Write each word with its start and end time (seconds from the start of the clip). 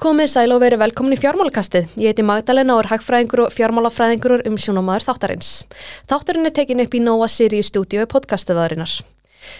Komið 0.00 0.30
sæl 0.32 0.54
og 0.54 0.62
verið 0.62 0.80
velkomin 0.80 1.12
í 1.12 1.16
fjármálakastið. 1.20 1.90
Ég 2.00 2.14
heiti 2.14 2.24
Magdalena 2.24 2.72
og 2.72 2.86
er 2.86 2.88
hagfræðingur 2.94 3.42
og 3.44 3.50
fjármálafræðingur 3.52 4.46
um 4.48 4.56
sjónamaður 4.56 5.04
þáttarins. 5.10 5.50
Þáttarinn 6.08 6.48
er 6.48 6.54
tekin 6.56 6.80
upp 6.80 6.96
í 6.96 7.02
Nóa 7.04 7.28
Sirius 7.28 7.68
stúdíu 7.68 8.06
podcastuðarinnar. 8.08 8.94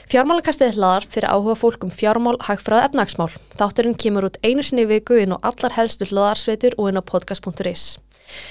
Fjármálakastið 0.08 0.78
hlaðar 0.78 1.04
fyrir 1.12 1.28
áhuga 1.28 1.60
fólk 1.60 1.84
um 1.84 1.92
fjármál, 1.92 2.38
hagfræð 2.48 2.80
og 2.80 2.88
efnagsmál. 2.88 3.30
Þáttarinn 3.60 4.00
kemur 4.00 4.30
út 4.30 4.40
einu 4.40 4.64
sinni 4.64 4.88
viku 4.88 5.20
inn 5.20 5.36
á 5.36 5.44
allar 5.44 5.76
helstu 5.76 6.08
hlaðarsveitur 6.08 6.80
og 6.80 6.88
inn 6.88 7.00
á 7.00 7.04
podcast.is. 7.04 7.98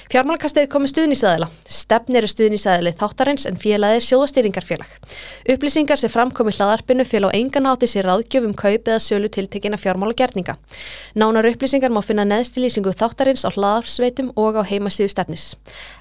Fjármálkastið 0.09 0.67
komið 0.73 0.91
stuðnísæðila. 0.93 1.47
Stefn 1.69 2.17
eru 2.17 2.29
stuðnísæðili 2.31 2.93
þáttarins 2.97 3.45
en 3.49 3.59
félagið 3.61 3.99
er 3.99 4.05
sjóðastýringarfélag. 4.07 4.95
Upplýsingar 5.53 6.01
sem 6.01 6.13
framkomi 6.13 6.55
hlaðarpinu 6.57 7.05
félag 7.05 7.35
á 7.35 7.37
engan 7.37 7.69
átti 7.69 7.89
sér 7.91 8.09
ráðgjöfum 8.09 8.55
kaup 8.57 8.89
eða 8.89 8.99
sölu 9.05 9.29
tiltekina 9.29 9.77
fjármálagerninga. 9.77 10.57
Nánar 11.15 11.51
upplýsingar 11.51 11.93
má 11.93 12.01
finna 12.01 12.25
neðst 12.25 12.57
í 12.57 12.65
lýsingu 12.65 12.95
þáttarins 12.95 13.45
á 13.45 13.53
hlaðarsveitum 13.53 14.33
og 14.35 14.57
á 14.57 14.63
heimasíðu 14.65 15.13
stefnis. 15.13 15.53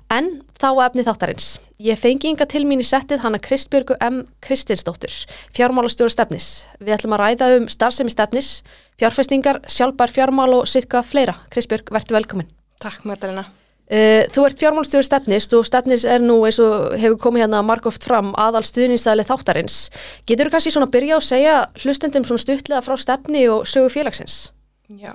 En 0.08 0.38
þá 0.56 0.70
efni 0.86 1.04
þáttarins. 1.04 1.58
Ég 1.78 2.00
fengi 2.00 2.32
ynga 2.32 2.48
til 2.48 2.64
mín 2.66 2.80
í 2.82 2.86
settið 2.86 3.20
hana 3.22 3.38
Kristbjörgu 3.38 3.98
M. 4.02 4.24
Kristinsdóttur, 4.42 5.12
fjármálastjóra 5.54 6.10
stefnis. 6.10 6.48
Við 6.80 6.96
ætlum 6.96 7.14
að 7.14 7.22
ræða 7.22 7.52
um 7.58 7.68
starfsemi 7.70 8.10
stefnis, 8.10 8.64
fjárfæstingar, 8.98 9.60
sjálfbær 9.68 10.16
fjármál 10.16 10.56
og 10.56 10.66
sitka 10.66 11.04
fleira. 11.06 11.36
Kristbjörg, 11.52 11.92
verður 11.94 12.22
velkomin. 12.22 12.50
Takk 12.82 13.06
Magdalena. 13.06 13.46
Uh, 13.88 14.26
þú 14.34 14.42
ert 14.44 14.60
fjármálstjóður 14.60 15.06
stefnist 15.06 15.54
og 15.56 15.64
stefnis 15.64 16.02
er 16.04 16.20
nú 16.20 16.42
eins 16.44 16.58
og 16.60 16.92
hefur 17.00 17.16
komið 17.22 17.46
hérna 17.46 17.62
margóft 17.64 18.04
fram 18.04 18.34
aðal 18.36 18.60
stuðninsæli 18.68 19.24
þáttarins. 19.24 19.86
Getur 20.28 20.50
þú 20.50 20.52
kannski 20.52 20.72
svona 20.74 20.90
að 20.90 20.96
byrja 20.98 21.16
að 21.16 21.24
segja 21.24 21.54
hlustendum 21.80 22.26
svona 22.28 22.44
stuttlega 22.44 22.82
frá 22.84 22.98
stefni 23.00 23.46
og 23.48 23.64
sögu 23.64 23.88
félagsins? 23.96 24.36
Já, 24.92 25.14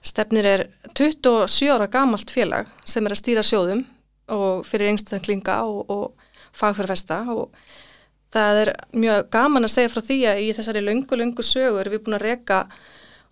stefnir 0.00 0.48
er 0.48 0.66
27 0.96 1.68
ára 1.68 1.90
gamalt 1.92 2.32
félag 2.32 2.72
sem 2.88 3.04
er 3.04 3.12
að 3.12 3.20
stýra 3.20 3.44
sjóðum 3.44 3.84
og 4.32 4.64
fyrir 4.64 4.94
einstaklinga 4.94 5.60
og, 5.68 5.92
og 5.92 6.56
fagfjárfesta 6.56 7.22
og 7.36 7.52
það 8.32 8.64
er 8.64 8.74
mjög 8.96 9.28
gaman 9.32 9.68
að 9.68 9.74
segja 9.76 9.92
frá 9.92 10.04
því 10.04 10.22
að 10.28 10.44
í 10.44 10.52
þessari 10.56 10.88
lungu, 10.88 11.20
lungu 11.20 11.44
sögu 11.44 11.82
erum 11.82 11.96
við 11.98 12.06
búin 12.06 12.18
að 12.18 12.30
reyka 12.30 12.66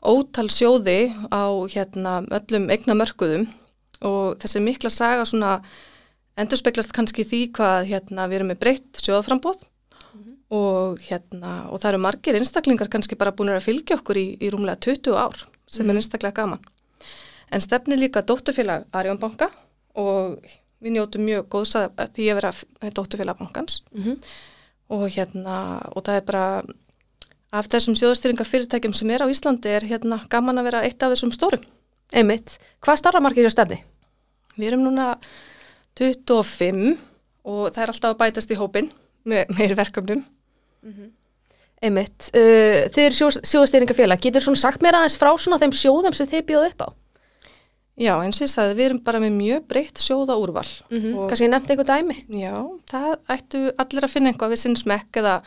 ótal 0.04 0.50
sjóði 0.52 1.14
á 1.32 1.44
hérna, 1.72 2.20
öllum 2.36 2.68
eigna 2.68 2.96
mörguðum 2.96 3.48
og 4.00 4.36
þessi 4.42 4.60
mikla 4.60 4.90
saga 4.90 5.24
svona 5.24 5.60
endur 6.36 6.60
speglast 6.60 6.92
kannski 6.92 7.24
því 7.24 7.40
hvað 7.56 7.88
hérna, 7.90 8.28
við 8.28 8.40
erum 8.40 8.52
með 8.52 8.60
breytt 8.64 9.00
sjóðaframbóð 9.00 9.62
mm 9.62 10.22
-hmm. 10.22 10.36
og, 10.58 11.00
hérna, 11.08 11.52
og 11.70 11.80
það 11.80 11.90
eru 11.92 12.02
margir 12.04 12.36
einstaklingar 12.36 12.88
kannski 12.88 13.16
bara 13.16 13.32
búin 13.32 13.54
að 13.54 13.66
fylgja 13.68 13.96
okkur 13.96 14.16
í, 14.16 14.26
í 14.40 14.50
rúmlega 14.50 14.76
20 14.76 15.16
ár 15.16 15.36
sem 15.36 15.46
mm 15.46 15.56
-hmm. 15.56 15.80
er 15.80 15.84
mhm. 15.84 15.96
einstaklega 15.96 16.34
gaman. 16.34 16.60
En 17.50 17.60
stefni 17.60 17.96
líka 17.96 18.22
dótturfélag 18.22 18.84
Arjónbanka 18.92 19.50
og 19.94 20.42
við 20.82 20.92
njótu 20.92 21.18
mjög 21.18 21.48
góðsað 21.48 21.90
að 21.96 22.10
því 22.14 22.24
að 22.30 22.34
vera 22.34 22.52
dótturfélag 22.96 23.38
bankans 23.38 23.82
mm 23.92 24.02
-hmm. 24.02 24.16
og, 24.88 25.08
hérna, 25.10 25.80
og 25.94 26.02
það 26.04 26.16
er 26.16 26.24
bara 26.26 26.62
af 27.52 27.68
þessum 27.68 27.94
sjóðastýringafyrirtækjum 27.94 28.92
sem 28.92 29.10
er 29.10 29.22
á 29.22 29.30
Íslandi 29.30 29.68
er 29.68 29.84
hérna 29.84 30.20
gaman 30.28 30.58
að 30.58 30.64
vera 30.68 30.82
eitt 30.82 31.02
af 31.02 31.12
þessum 31.12 31.32
stórum. 31.32 31.64
Einmitt. 32.14 32.58
Hvað 32.84 33.00
starra 33.00 33.20
margir 33.20 33.48
á 33.48 33.52
stefni? 33.52 33.80
Við 34.56 34.70
erum 34.70 34.86
núna 34.86 35.16
25 35.98 36.96
og 37.46 37.70
það 37.74 37.82
er 37.82 37.92
alltaf 37.92 38.14
að 38.14 38.20
bætast 38.22 38.52
í 38.52 38.58
hópin 38.58 38.90
með 39.26 39.50
meiri 39.56 39.78
verkefnum. 39.78 40.24
Mm 40.82 40.92
-hmm. 40.92 41.10
Einmitt. 41.82 42.30
Uh, 42.32 42.86
þið 42.92 43.02
eru 43.04 43.14
sjó, 43.14 43.28
sjóðastýringafélag. 43.42 44.20
Getur 44.22 44.40
svona 44.40 44.56
sagt 44.56 44.82
mér 44.82 44.96
aðeins 44.96 45.18
frá 45.20 45.30
svona 45.36 45.58
þeim 45.58 45.72
sjóðum 45.72 46.14
sem 46.14 46.26
þið 46.26 46.46
bjóðu 46.46 46.70
upp 46.70 46.82
á? 46.86 46.88
Já, 47.96 48.12
eins 48.20 48.36
og 48.36 48.44
ég 48.44 48.52
sagði, 48.52 48.74
við 48.76 48.86
erum 48.86 48.98
bara 49.04 49.20
með 49.20 49.32
mjög 49.32 49.62
breytt 49.68 49.98
sjóða 49.98 50.36
úrval. 50.36 50.68
Mm 50.90 51.00
-hmm. 51.00 51.28
Kanski 51.28 51.48
nefndi 51.48 51.72
einhver 51.72 51.86
dæmi? 51.86 52.16
Já, 52.28 52.54
það 52.90 53.18
ættu 53.28 53.72
allir 53.78 54.04
að 54.04 54.12
finna 54.12 54.28
einhvað 54.30 54.52
við 54.52 54.56
sinn 54.56 54.76
smekk 54.76 55.16
eða 55.16 55.42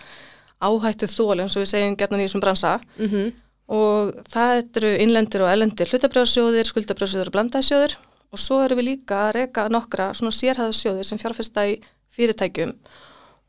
áhættu 0.60 1.08
þól 1.08 1.42
eins 1.42 1.56
og 1.56 1.62
við 1.64 1.70
segjum 1.70 1.96
gerna 1.96 2.18
nýjum 2.18 2.30
sem 2.30 2.42
bransa. 2.42 2.80
Mhm. 2.98 3.16
Mm 3.16 3.34
og 3.70 4.16
það 4.30 4.56
eru 4.82 4.92
innlendir 5.04 5.44
og 5.46 5.52
ellendir 5.52 5.92
hlutabrjáðsjóðir, 5.92 6.70
skuldabrjáðsjóðir 6.72 7.30
og 7.30 7.36
blandaðsjóðir 7.36 7.96
og 8.34 8.42
svo 8.42 8.60
eru 8.66 8.78
við 8.80 8.88
líka 8.92 9.24
að 9.28 9.36
reyka 9.38 9.68
nokkra 9.70 10.10
svona 10.18 10.34
sérhæðasjóðir 10.34 11.08
sem 11.08 11.22
fjárfesta 11.22 11.66
í 11.70 11.78
fyrirtækjum 12.16 12.76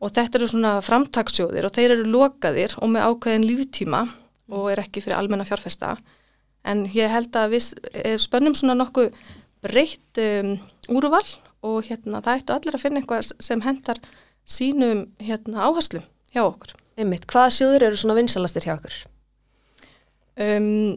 og 0.00 0.14
þetta 0.16 0.40
eru 0.40 0.48
svona 0.52 0.72
framtagsjóðir 0.84 1.68
og 1.68 1.74
þeir 1.76 1.96
eru 1.96 2.08
lokaðir 2.12 2.76
og 2.80 2.92
með 2.92 3.08
ákveðin 3.08 3.48
líftíma 3.48 4.06
og 4.50 4.70
er 4.72 4.82
ekki 4.84 5.02
fyrir 5.04 5.18
almenna 5.18 5.48
fjárfesta 5.48 5.96
en 6.68 6.84
ég 6.92 7.12
held 7.12 7.36
að 7.36 7.54
við 7.56 7.68
eh, 7.92 8.16
spönnum 8.20 8.56
svona 8.56 8.76
nokkuð 8.76 9.12
breytt 9.64 10.20
um, 10.20 10.56
úruval 10.92 11.24
og 11.66 11.84
hérna 11.88 12.22
það 12.24 12.40
ættu 12.40 12.56
allir 12.56 12.76
að 12.76 12.84
finna 12.84 13.02
eitthvað 13.02 13.32
sem 13.44 13.64
hendar 13.64 14.00
sínum 14.48 15.06
hérna 15.20 15.68
áherslum 15.68 16.04
hjá 16.32 16.44
okkur. 16.46 16.72
Einmitt, 17.00 17.26
hvaða 17.28 17.52
sjóður 17.56 17.88
eru 17.88 18.00
svona 18.00 18.16
vinsalastir 18.16 18.66
hjá 18.66 18.74
okkur? 18.78 18.96
Um, 20.40 20.96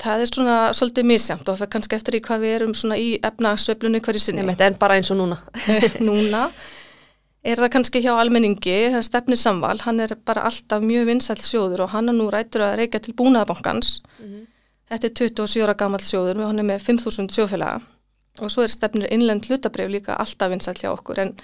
það 0.00 0.22
er 0.22 0.30
svona 0.30 0.56
svolítið 0.76 1.06
misjamt 1.08 1.46
og 1.48 1.58
það 1.58 1.66
er 1.66 1.72
kannski 1.76 1.96
eftir 1.96 2.18
í 2.18 2.22
hvað 2.24 2.42
við 2.42 2.56
erum 2.56 2.74
svona 2.76 2.98
í 3.00 3.12
efnagsveiflunni 3.24 4.02
hverju 4.04 4.22
sinni. 4.22 4.42
Nei, 4.42 4.54
þetta 4.54 4.72
er 4.72 4.80
bara 4.80 4.98
eins 4.98 5.12
og 5.14 5.20
núna. 5.20 5.38
núna 6.08 6.48
er 7.46 7.62
það 7.62 7.72
kannski 7.76 8.02
hjá 8.02 8.10
almenningi, 8.18 8.76
það 8.96 9.04
stefnir 9.06 9.38
samval, 9.38 9.78
hann 9.86 10.02
er 10.02 10.16
bara 10.26 10.48
alltaf 10.48 10.82
mjög 10.82 11.06
vinsælt 11.12 11.44
sjóður 11.46 11.84
og 11.84 11.92
hann 11.94 12.10
er 12.10 12.16
nú 12.18 12.26
rættur 12.32 12.64
að 12.66 12.80
reyka 12.82 13.00
til 13.02 13.14
búnaðabankans. 13.14 14.00
Mm 14.18 14.26
-hmm. 14.26 14.46
Þetta 14.90 15.06
er 15.06 15.14
27 15.14 15.62
ára 15.62 15.74
gammal 15.74 16.00
sjóður 16.00 16.42
og 16.42 16.46
hann 16.50 16.58
er 16.58 16.64
með 16.64 16.82
5.000 16.82 17.30
sjófélaga 17.30 17.80
og 18.40 18.50
svo 18.50 18.62
er 18.62 18.68
stefnir 18.68 19.12
innlend 19.12 19.46
hlutabrif 19.48 19.88
líka 19.88 20.14
alltaf 20.14 20.50
vinsælt 20.50 20.82
hjá 20.82 20.90
okkur 20.92 21.18
en 21.18 21.36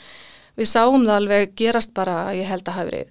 við 0.57 0.69
sáum 0.69 1.07
það 1.07 1.17
alveg 1.17 1.55
gerast 1.57 1.95
bara, 1.95 2.35
ég 2.35 2.47
held 2.47 2.69
að 2.69 2.75
hafi 2.75 2.91
verið 2.91 3.09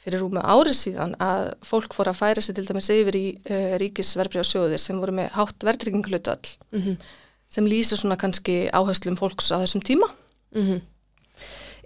fyrir 0.00 0.22
rúma 0.22 0.42
árið 0.42 0.76
síðan 0.78 1.16
að 1.20 1.50
fólk 1.66 1.94
fór 1.96 2.10
að 2.12 2.20
færa 2.20 2.44
sig 2.44 2.56
til 2.56 2.66
dæmis 2.68 2.90
yfir 2.92 3.16
í 3.18 3.24
uh, 3.36 3.74
ríkisverbreyðsjóðir 3.82 4.80
sem 4.80 5.00
voru 5.00 5.16
með 5.18 5.32
hátt 5.36 5.66
verðrygginglutöll 5.66 6.54
mm 6.72 6.80
-hmm. 6.80 6.96
sem 7.46 7.66
lýsir 7.66 8.00
svona 8.00 8.16
kannski 8.16 8.70
áherslum 8.72 9.16
fólks 9.20 9.52
á 9.52 9.60
þessum 9.60 9.84
tíma. 9.84 10.08
Mm 10.54 10.66
-hmm. 10.66 10.80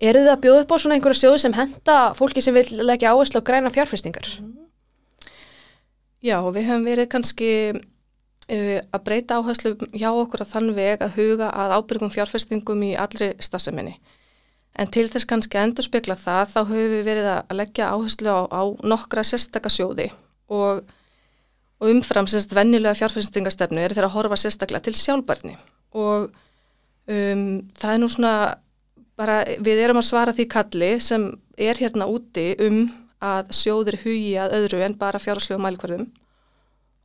Eru 0.00 0.18
þið 0.18 0.32
að 0.32 0.42
bjóða 0.42 0.62
upp 0.62 0.72
á 0.74 0.76
svona 0.78 0.94
einhverju 0.94 1.20
sjóði 1.20 1.38
sem 1.38 1.52
henda 1.52 2.14
fólki 2.14 2.42
sem 2.42 2.54
vil 2.54 2.66
leggja 2.86 3.12
áherslu 3.14 3.40
á 3.40 3.46
græna 3.46 3.70
fjárfestingar? 3.70 4.26
Mm 4.40 4.46
-hmm. 4.46 4.64
Já, 6.24 6.40
við 6.40 6.64
höfum 6.68 6.84
verið 6.84 7.08
kannski 7.08 7.50
uh, 8.52 8.80
að 8.92 9.04
breyta 9.04 9.38
áherslu 9.40 9.74
hjá 9.92 10.10
okkur 10.12 10.40
að 10.40 10.52
þann 10.52 10.74
veg 10.74 11.02
að 11.02 11.16
huga 11.18 11.50
að 11.50 11.74
ábyrgum 11.76 12.10
fjárfestingum 12.10 12.82
í 12.82 12.94
allri 12.96 13.34
stafseminni. 13.38 13.98
En 14.74 14.90
til 14.90 15.06
þess 15.06 15.28
kannski 15.30 15.58
að 15.58 15.68
endur 15.68 15.86
spekla 15.86 16.16
það 16.18 16.48
þá 16.50 16.60
höfum 16.66 16.92
við 16.96 17.04
verið 17.06 17.28
að 17.30 17.56
leggja 17.60 17.90
áherslu 17.94 18.32
á, 18.34 18.40
á 18.50 18.62
nokkra 18.82 19.22
sérstakasjóði 19.26 20.08
og, 20.50 20.80
og 21.78 21.92
umfram 21.92 22.26
sérst 22.30 22.54
vennilega 22.56 22.98
fjárfæstingastefnu 22.98 23.84
er 23.84 23.94
þeirra 23.94 24.10
að 24.10 24.16
horfa 24.16 24.40
sérstaklega 24.42 24.88
til 24.88 24.96
sjálfbarni 24.98 25.54
og 25.94 26.26
um, 27.06 27.46
það 27.78 27.92
er 27.92 28.02
nú 28.02 28.10
svona 28.10 28.34
bara 29.14 29.36
við 29.62 29.84
erum 29.84 30.00
að 30.00 30.08
svara 30.08 30.34
því 30.34 30.48
kalli 30.50 30.90
sem 31.02 31.28
er 31.54 31.78
hérna 31.78 32.08
úti 32.10 32.50
um 32.66 32.88
að 33.24 33.52
sjóðir 33.54 34.00
hugi 34.02 34.34
að 34.42 34.56
öðru 34.58 34.82
en 34.84 34.96
bara 34.98 35.22
fjárháslega 35.22 35.62
mælkvarðum 35.62 36.08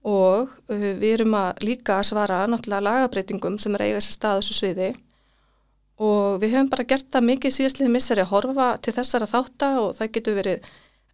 og 0.09 0.50
uh, 0.50 0.90
við 0.97 1.19
erum 1.19 1.38
að 1.38 1.62
líka 1.69 2.00
að 2.00 2.09
svara 2.12 2.41
náttúrulega 2.50 2.88
lagabreitingum 2.88 3.59
sem 3.62 3.78
er 3.78 3.85
eiga 3.85 4.02
þessi 4.02 4.18
stað 4.18 4.41
þessu 4.41 4.58
sviði 4.58 4.90
og 5.99 6.39
við 6.39 6.55
höfum 6.55 6.69
bara 6.71 6.87
gert 6.87 7.09
það 7.11 7.27
mikið 7.27 7.55
síðastlið 7.55 7.91
missari 7.91 8.23
að 8.23 8.31
horfa 8.34 8.69
til 8.84 8.93
þessara 8.96 9.28
þátta 9.28 9.72
og 9.81 9.90
það 9.97 10.11
getur 10.16 10.37
verið 10.37 10.69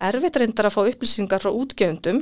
erfitt 0.10 0.38
reyndar 0.42 0.70
að 0.70 0.76
fá 0.76 0.82
upplýsingar 0.84 1.42
frá 1.42 1.52
útgjöndum 1.52 2.22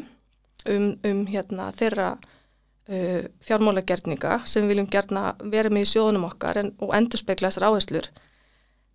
um, 0.72 0.88
um 1.04 1.24
hérna, 1.28 1.72
þeirra 1.76 2.14
uh, 2.16 3.24
fjármálagerninga 3.44 4.40
sem 4.48 4.64
við 4.64 4.76
viljum 4.76 4.92
gerna 4.94 5.34
vera 5.44 5.72
með 5.74 5.88
í 5.88 5.92
sjóðunum 5.94 6.30
okkar 6.30 6.62
en, 6.64 6.72
og 6.80 6.96
endur 6.96 7.20
spekla 7.20 7.52
þessar 7.52 7.68
áherslur. 7.70 8.10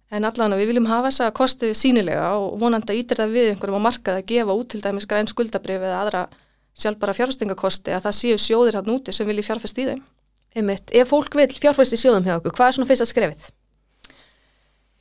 En 0.08 0.24
allan 0.24 0.54
að 0.56 0.62
við 0.62 0.70
viljum 0.72 0.88
hafa 0.88 1.10
þessa 1.10 1.32
kostið 1.36 1.74
sínilega 1.76 2.30
og 2.40 2.54
vonandi 2.62 2.94
að 2.94 3.02
ítir 3.02 3.20
það 3.20 3.34
við 3.36 3.50
einhverjum 3.52 3.82
á 3.84 3.86
markað 3.90 4.20
að 4.22 4.28
gefa 4.30 4.56
út 4.56 4.70
til 4.72 4.80
dæmis 4.80 5.08
græn 5.08 5.28
skuldabrif 5.28 5.82
eða 5.82 5.98
aðra 6.06 6.22
sjálfbara 6.78 7.16
fjárfestingakosti 7.18 7.92
að 7.92 8.06
það 8.06 8.16
séu 8.16 8.38
sjóðir 8.40 8.78
hann 8.78 8.94
úti 8.94 9.12
sem 9.12 9.28
vilji 9.28 9.44
fjárfest 9.44 9.82
í 9.82 9.88
þeim. 9.90 10.00
Einmitt. 10.56 10.90
Ef 10.94 11.10
fólk 11.12 11.36
vil 11.36 11.48
fjárfæst 11.52 11.96
í 11.96 12.00
sjóðum 12.00 12.26
hjá 12.26 12.38
okkur, 12.38 12.54
hvað 12.56 12.70
er 12.70 12.76
svona 12.76 12.88
fyrst 12.88 13.04
að 13.04 13.10
skrefið? 13.12 13.48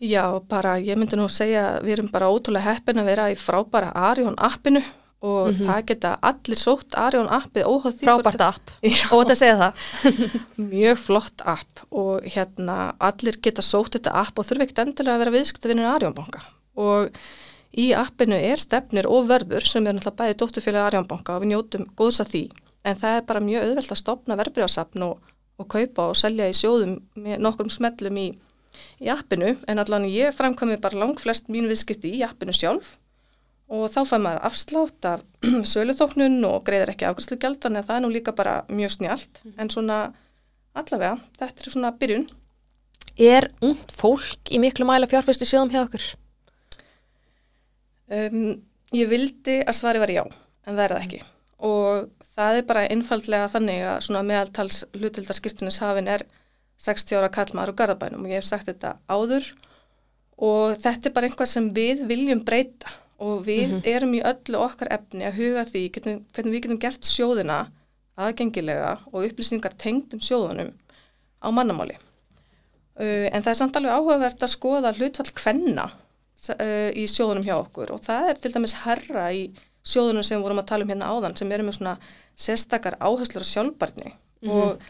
Já, 0.04 0.24
bara 0.46 0.76
ég 0.78 1.00
myndi 1.00 1.18
nú 1.18 1.26
segja 1.32 1.80
við 1.82 1.96
erum 1.96 2.12
bara 2.14 2.30
ótrúlega 2.30 2.76
heppin 2.76 3.02
að 3.02 3.10
vera 3.10 3.30
í 3.34 3.38
frábæra 3.40 3.90
Arjón 3.98 4.38
appinu 4.38 4.84
og 5.26 5.48
mm 5.50 5.56
-hmm. 5.56 5.66
það 5.66 5.86
geta 5.86 6.18
allir 6.22 6.58
sótt 6.58 6.94
Arjón 6.94 7.30
appið 7.30 7.66
óháð 7.66 7.94
því. 7.98 8.06
Frábært 8.06 8.42
app 8.42 8.70
og 9.14 9.24
þetta 9.24 9.36
segja 9.36 9.58
það. 9.58 9.74
Mjög 10.74 10.98
flott 10.98 11.42
app 11.46 11.80
og 11.90 12.22
hérna 12.22 12.94
allir 13.00 13.40
geta 13.42 13.62
sótt 13.62 13.96
þetta 13.96 14.12
app 14.14 14.40
og 14.40 14.46
þurfi 14.46 14.64
ekkert 14.64 14.86
endilega 14.86 15.16
að 15.16 15.20
vera 15.20 15.36
viðskiptavinnir 15.38 15.90
Arjónbanka 15.96 16.42
og 16.76 17.10
í 17.74 17.94
appinu 17.94 18.36
er 18.36 18.58
stefnir 18.58 19.08
og 19.08 19.28
verður 19.28 19.66
sem 19.66 19.88
er 19.88 19.94
náttúrulega 19.94 20.18
bæði 20.18 20.38
dóttufélagi 20.38 20.86
Arjónbanka 20.86 21.36
og 21.36 21.42
við 21.42 21.50
njótum 21.52 21.90
góðs 21.98 22.22
að 22.22 22.32
því 22.34 22.44
en 22.88 22.96
það 22.96 23.18
er 23.18 23.26
bara 23.28 23.44
mjög 23.44 23.66
auðvelt 23.66 23.92
að 23.92 24.02
stopna 24.02 24.38
verbreyfarsapn 24.40 25.06
og, 25.08 25.18
og 25.58 25.68
kaupa 25.72 26.12
og 26.12 26.18
selja 26.18 26.48
í 26.50 26.56
sjóðum 26.56 26.98
með 27.18 27.42
nokkrum 27.44 27.72
smellum 27.74 28.20
í, 28.22 28.28
í 29.02 29.10
appinu 29.14 29.56
en 29.68 29.82
allan 29.82 30.08
ég 30.10 30.36
framkvæmi 30.38 30.80
bara 30.82 31.02
lang 31.02 31.20
flest 31.20 31.50
mín 31.54 31.70
viðskipti 31.70 32.14
í 32.20 32.24
appinu 32.26 32.56
sjálf. 32.56 32.96
Og 33.68 33.90
þá 33.92 34.00
fær 34.08 34.22
maður 34.24 34.46
afslátt 34.48 35.08
af 35.10 35.24
söluþóknun 35.74 36.40
og 36.48 36.62
greiðir 36.68 36.94
ekki 36.94 37.08
afgræslu 37.10 37.40
gæld 37.42 37.60
þannig 37.64 37.84
að 37.84 37.90
það 37.90 38.00
er 38.00 38.06
nú 38.06 38.12
líka 38.14 38.36
bara 38.38 38.62
mjög 38.72 38.94
snjált 38.96 39.42
mm. 39.44 39.56
en 39.58 39.72
svona 39.74 39.98
allavega, 40.78 41.18
þetta 41.40 41.66
er 41.66 41.74
svona 41.74 41.94
byrjun. 42.00 42.28
Er 43.18 43.50
ungt 43.66 43.92
fólk 43.92 44.54
í 44.54 44.62
miklu 44.62 44.86
mæla 44.88 45.10
fjárfæstu 45.10 45.48
sjóðum 45.50 45.74
hjá 45.74 45.82
okkur? 45.82 46.06
Um, 48.08 48.62
ég 48.96 49.10
vildi 49.10 49.58
að 49.66 49.76
svari 49.82 50.00
var 50.00 50.14
já, 50.14 50.22
en 50.24 50.78
það 50.78 50.86
er 50.86 50.96
það 50.96 51.08
ekki 51.08 51.26
og 51.58 52.10
það 52.36 52.60
er 52.60 52.66
bara 52.70 52.86
einfallega 52.92 53.48
þannig 53.50 53.86
að 53.90 54.04
svona 54.06 54.26
meðaltals 54.28 54.84
hlutildarskirtuninshafin 54.94 56.12
er 56.14 56.26
60 56.78 57.18
ára 57.18 57.32
kallmaður 57.34 57.74
og 57.74 57.80
garðabænum 57.80 58.26
og 58.26 58.32
ég 58.32 58.42
hef 58.42 58.48
sagt 58.48 58.70
þetta 58.70 58.98
áður. 59.10 59.48
Og 60.38 60.78
þetta 60.78 61.10
er 61.10 61.16
bara 61.16 61.30
einhvað 61.30 61.50
sem 61.50 61.70
við 61.74 62.06
viljum 62.10 62.44
breyta. 62.46 62.94
Og 63.18 63.42
við 63.48 63.64
mm 63.66 63.80
-hmm. 63.80 63.88
erum 63.96 64.14
í 64.14 64.22
öllu 64.22 64.58
okkar 64.62 64.92
efni 64.94 65.26
að 65.26 65.40
huga 65.42 65.64
því 65.66 65.82
getum, 65.94 66.26
hvernig 66.34 66.54
við 66.54 66.62
getum 66.62 66.80
gert 66.80 67.06
sjóðina 67.06 67.72
aðgengilega 68.18 69.00
og 69.12 69.26
upplýsingar 69.26 69.74
tengd 69.78 70.14
um 70.14 70.20
sjóðunum 70.20 70.70
á 71.42 71.48
mannamáli. 71.50 71.98
Uh, 72.98 73.26
en 73.34 73.42
það 73.42 73.50
er 73.50 73.58
samt 73.58 73.76
alveg 73.76 73.94
áhugavert 73.94 74.44
að 74.44 74.54
skoða 74.54 74.94
hlutfall 74.94 75.34
kvenna 75.34 75.90
uh, 75.90 76.90
í 76.94 77.06
sjóðunum 77.10 77.46
hjá 77.46 77.56
okkur. 77.58 77.92
Og 77.98 78.02
það 78.06 78.30
er 78.30 78.42
til 78.42 78.54
dæmis 78.54 78.78
herra 78.86 79.32
í 79.34 79.50
sjóðunum 79.88 80.26
sem 80.28 80.42
vorum 80.44 80.62
að 80.62 80.70
tala 80.72 80.86
um 80.86 80.94
hérna 80.94 81.12
áðan 81.12 81.38
sem 81.40 81.52
eru 81.52 81.68
með 81.68 81.80
svona 81.80 81.98
sérstakar 82.36 82.98
áherslur 83.00 83.46
og 83.46 83.52
sjálfbarni 83.52 84.10
mm 84.12 84.50
-hmm. 84.50 84.56
og 84.62 84.82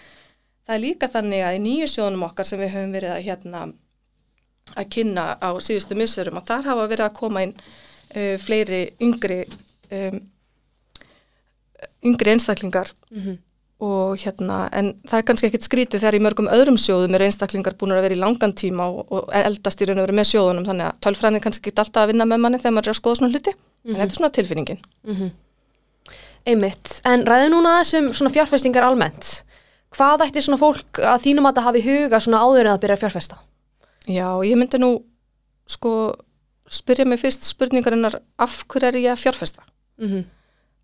það 0.68 0.76
er 0.76 0.84
líka 0.84 1.08
þannig 1.08 1.44
að 1.48 1.58
í 1.58 1.66
nýju 1.66 1.88
sjóðunum 1.94 2.28
okkar 2.30 2.46
sem 2.46 2.60
við 2.60 2.74
höfum 2.76 2.96
verið 2.98 3.12
að 3.16 3.26
hérna 3.28 3.68
að 4.76 4.90
kynna 4.96 5.26
á 5.40 5.50
síðustu 5.64 5.96
missurum 5.96 6.40
og 6.40 6.48
þar 6.48 6.72
hafa 6.72 6.88
verið 6.92 7.06
að 7.06 7.18
koma 7.20 7.44
inn 7.46 7.54
uh, 7.56 8.36
fleiri 8.42 8.82
yngri 9.00 9.44
um, 9.92 10.22
yngri 12.04 12.34
einstaklingar 12.34 12.92
mm 13.12 13.22
-hmm. 13.22 13.38
og 13.80 14.18
hérna 14.18 14.70
en 14.74 14.94
það 15.08 15.18
er 15.18 15.28
kannski 15.30 15.48
ekkit 15.48 15.70
skrítið 15.70 16.00
þegar 16.00 16.16
í 16.16 16.24
mörgum 16.26 16.52
öðrum 16.58 16.78
sjóðum 16.78 17.16
eru 17.16 17.26
einstaklingar 17.26 17.78
búin 17.80 17.92
að 17.96 18.02
vera 18.02 18.16
í 18.16 18.24
langan 18.26 18.54
tíma 18.54 18.90
og, 18.90 19.12
og 19.12 19.30
eldast 19.34 19.82
í 19.82 19.86
raun 19.86 20.00
og 20.00 20.08
veru 20.08 20.20
með 20.20 20.32
sjóðunum 20.32 20.66
þannig 20.66 20.86
að 20.86 21.00
tölfræðin 21.02 21.36
er 21.36 21.46
kannski 21.46 21.70
ekki 21.70 21.80
alltaf 21.80 22.04
að 22.04 22.08
vinna 22.12 22.26
með 22.26 22.38
manni 22.44 22.58
þegar 22.58 22.74
maður 22.74 22.88
er 22.88 22.96
að 22.96 23.02
skoða 23.02 23.16
svona 23.16 23.32
hluti 23.34 23.54
mm 23.84 23.92
-hmm. 23.92 23.96
en 23.96 24.02
þetta 24.02 24.12
er 24.12 24.18
svona 24.18 24.30
tilfinningin 24.30 24.80
mm 25.04 25.16
-hmm. 25.16 25.32
Einmitt, 26.48 27.02
en 27.06 27.26
ræði 27.28 27.50
núna 27.52 27.82
þessum 27.82 28.14
svona 28.14 28.32
fjárfestingar 28.32 28.84
almennt 28.84 29.44
hvað 29.92 30.24
ætti 30.28 30.42
svona 30.42 30.58
fólk 30.58 31.00
að 31.00 31.24
þínum 31.26 31.48
að 31.48 31.56
það 31.58 31.68
hafi 31.68 31.82
huga 31.82 32.20
svona 32.20 32.42
áður 32.44 32.66
en 32.66 32.74
að 32.74 32.82
byrja 32.84 32.96
að 32.96 33.04
fjárfesta? 33.04 33.38
Já, 34.08 34.30
ég 34.46 34.56
myndi 34.58 34.80
nú 34.80 35.04
sko 35.68 36.16
spyrja 36.68 37.06
mig 37.08 37.20
fyrst 37.20 37.48
spurningarinnar 37.48 38.20
af 38.40 38.64
hverju 38.68 38.88
er 38.88 39.00
ég 39.00 39.12
að 39.12 39.24
fjárfesta? 39.24 39.64
Mm 39.98 40.08
-hmm. 40.08 40.24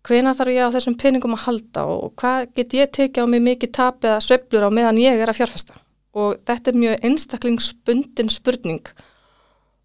Hvena 0.04 0.34
þarf 0.34 0.52
ég 0.52 0.66
á 0.68 0.74
þessum 0.74 0.98
peningum 1.00 1.34
að 1.34 1.44
halda 1.46 1.84
og 1.84 2.12
hvað 2.16 2.54
get 2.54 2.74
ég 2.74 2.90
tekið 2.92 3.24
á 3.24 3.26
mig 3.26 3.40
mikið 3.42 3.72
tap 3.72 4.04
eða 4.04 4.20
sveplur 4.20 4.66
á 4.68 4.70
meðan 4.70 4.98
ég 4.98 5.20
er 5.20 5.28
að 5.28 5.38
fjárfesta? 5.40 5.74
Og 6.14 6.36
þetta 6.46 6.70
er 6.70 6.76
mjög 6.76 6.96
einstaklingsbundin 7.02 8.28
spurning 8.28 8.84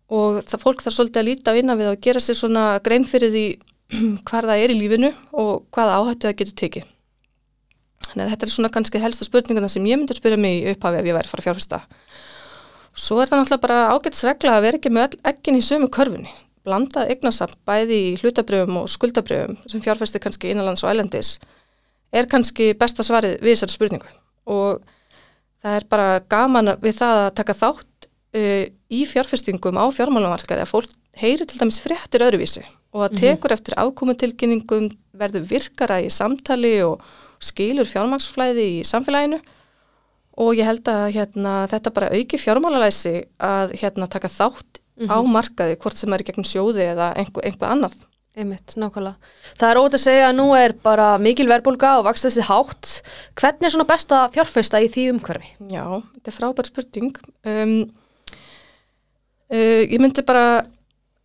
og 0.09 0.39
það 0.45 0.63
fólk 0.63 0.83
þarf 0.83 0.95
svolítið 0.95 1.21
að 1.21 1.27
líta 1.27 1.53
á 1.53 1.59
innan 1.59 1.79
við 1.79 1.91
og 1.91 2.01
gera 2.05 2.21
sér 2.23 2.37
svona 2.39 2.63
grein 2.85 3.05
fyrir 3.07 3.33
því 3.33 3.45
hvað 4.27 4.49
það 4.49 4.63
er 4.63 4.73
í 4.73 4.79
lífinu 4.79 5.11
og 5.37 5.67
hvaða 5.75 5.99
áhættu 5.99 6.29
það 6.29 6.39
getur 6.41 6.57
tekið. 6.63 6.89
Þannig 8.09 8.25
að 8.25 8.31
þetta 8.33 8.47
er 8.47 8.53
svona 8.55 8.73
kannski 8.73 9.01
helsta 9.03 9.27
spurninguna 9.27 9.69
sem 9.69 9.85
ég 9.85 9.99
myndi 9.99 10.15
að 10.15 10.21
spyrja 10.21 10.41
mig 10.41 10.65
upphafi 10.73 11.01
ef 11.01 11.09
ég 11.09 11.17
væri 11.17 11.29
að 11.29 11.33
fara 11.33 11.43
að 11.43 11.47
fjárfesta. 11.47 11.81
Svo 12.99 13.19
er 13.21 13.29
það 13.29 13.43
náttúrulega 13.43 13.65
bara 13.67 13.81
ágætsregla 13.93 14.55
að 14.55 14.63
vera 14.65 14.79
ekki 14.79 14.91
með 14.93 15.17
ekkin 15.29 15.59
í 15.59 15.65
sömu 15.65 15.89
körfunni. 15.93 16.31
Blandað 16.65 17.13
eignasamt 17.13 17.59
bæði 17.69 17.99
í 18.09 18.15
hlutabrjöfum 18.19 18.81
og 18.81 18.89
skuldabrjöfum 18.91 19.59
sem 19.69 19.83
fjárfesti 19.83 20.21
kannski 20.23 20.49
innanlands 20.51 20.83
og 20.83 20.91
ælendis 20.91 21.37
er 22.11 22.27
kannski 22.29 22.73
besta 22.77 23.05
svarið 23.05 23.37
við 23.43 23.55
þessari 23.55 23.75
spurningu 23.75 24.09
og 24.49 24.81
það 25.61 25.77
er 25.77 25.85
bara 25.91 26.07
gaman 26.31 26.73
við 26.81 26.97
það 26.99 27.23
að 27.23 27.31
taka 27.39 27.55
þátt 27.61 27.98
uh, 28.35 28.65
í 28.89 29.01
fjárfestingum 29.09 29.79
á 29.79 29.85
fjármálumarkaði 29.93 30.65
að 30.65 30.73
fólk 30.73 30.95
heyri 31.19 31.45
til 31.45 31.59
dæmis 31.59 31.81
fréttir 31.83 32.23
öðruvísi 32.25 32.63
og 32.93 33.05
að 33.05 33.11
mhm. 33.11 33.19
tekur 33.21 33.37
mm 33.37 33.45
-hmm. 33.49 33.53
eftir 33.53 33.73
ákomutilkynningum 33.77 34.89
verður 35.13 35.49
virkara 35.49 36.01
í 36.01 36.09
samtali 36.09 36.81
og 36.83 37.01
skilur 37.39 37.87
fjármaksflæði 37.87 38.65
í 38.79 38.83
samfélaginu 38.83 39.39
og 40.39 40.55
ég 40.55 40.67
held 40.67 40.87
að 40.87 41.11
hérna, 41.15 41.67
þetta 41.67 41.93
bara 41.95 42.11
auki 42.15 42.37
fjármálalæsi 42.39 43.15
að 43.39 43.73
hérna, 43.81 44.07
taka 44.07 44.27
þátt 44.27 44.79
mm 44.79 45.07
-hmm. 45.07 45.11
á 45.11 45.17
mhm. 45.21 45.31
markaði 45.31 45.75
hvort 45.75 45.97
sem 45.97 46.13
er 46.13 46.23
gegn 46.23 46.43
sjóði 46.43 46.83
eða 46.93 47.13
einhver, 47.15 47.43
einhver 47.45 47.69
annað. 47.69 47.95
Einmitt, 48.37 48.75
nákvæmlega. 48.77 49.17
Það 49.57 49.69
er 49.69 49.79
ótaf 49.81 49.97
að 49.99 50.05
segja 50.05 50.27
að 50.29 50.35
nú 50.37 50.47
er 50.55 50.73
bara 50.73 51.17
mikil 51.17 51.47
verðbólga 51.49 51.97
og 51.99 52.05
vakst 52.05 52.25
þessi 52.27 52.45
hátt. 52.47 53.01
Hvernig 53.35 53.65
er 53.65 53.73
svona 53.73 53.87
besta 53.89 54.29
fjárfesta 54.31 54.79
í 54.79 54.87
því 54.87 55.03
umhverfi? 55.13 55.49
Já, 55.67 56.03
þetta 56.15 56.31
er 56.31 56.37
frábær 56.37 56.69
spurning. 56.69 57.17
Um, 57.43 57.91
Uh, 59.49 59.81
ég 59.89 59.97
myndi 59.97 60.21
bara, 60.21 60.61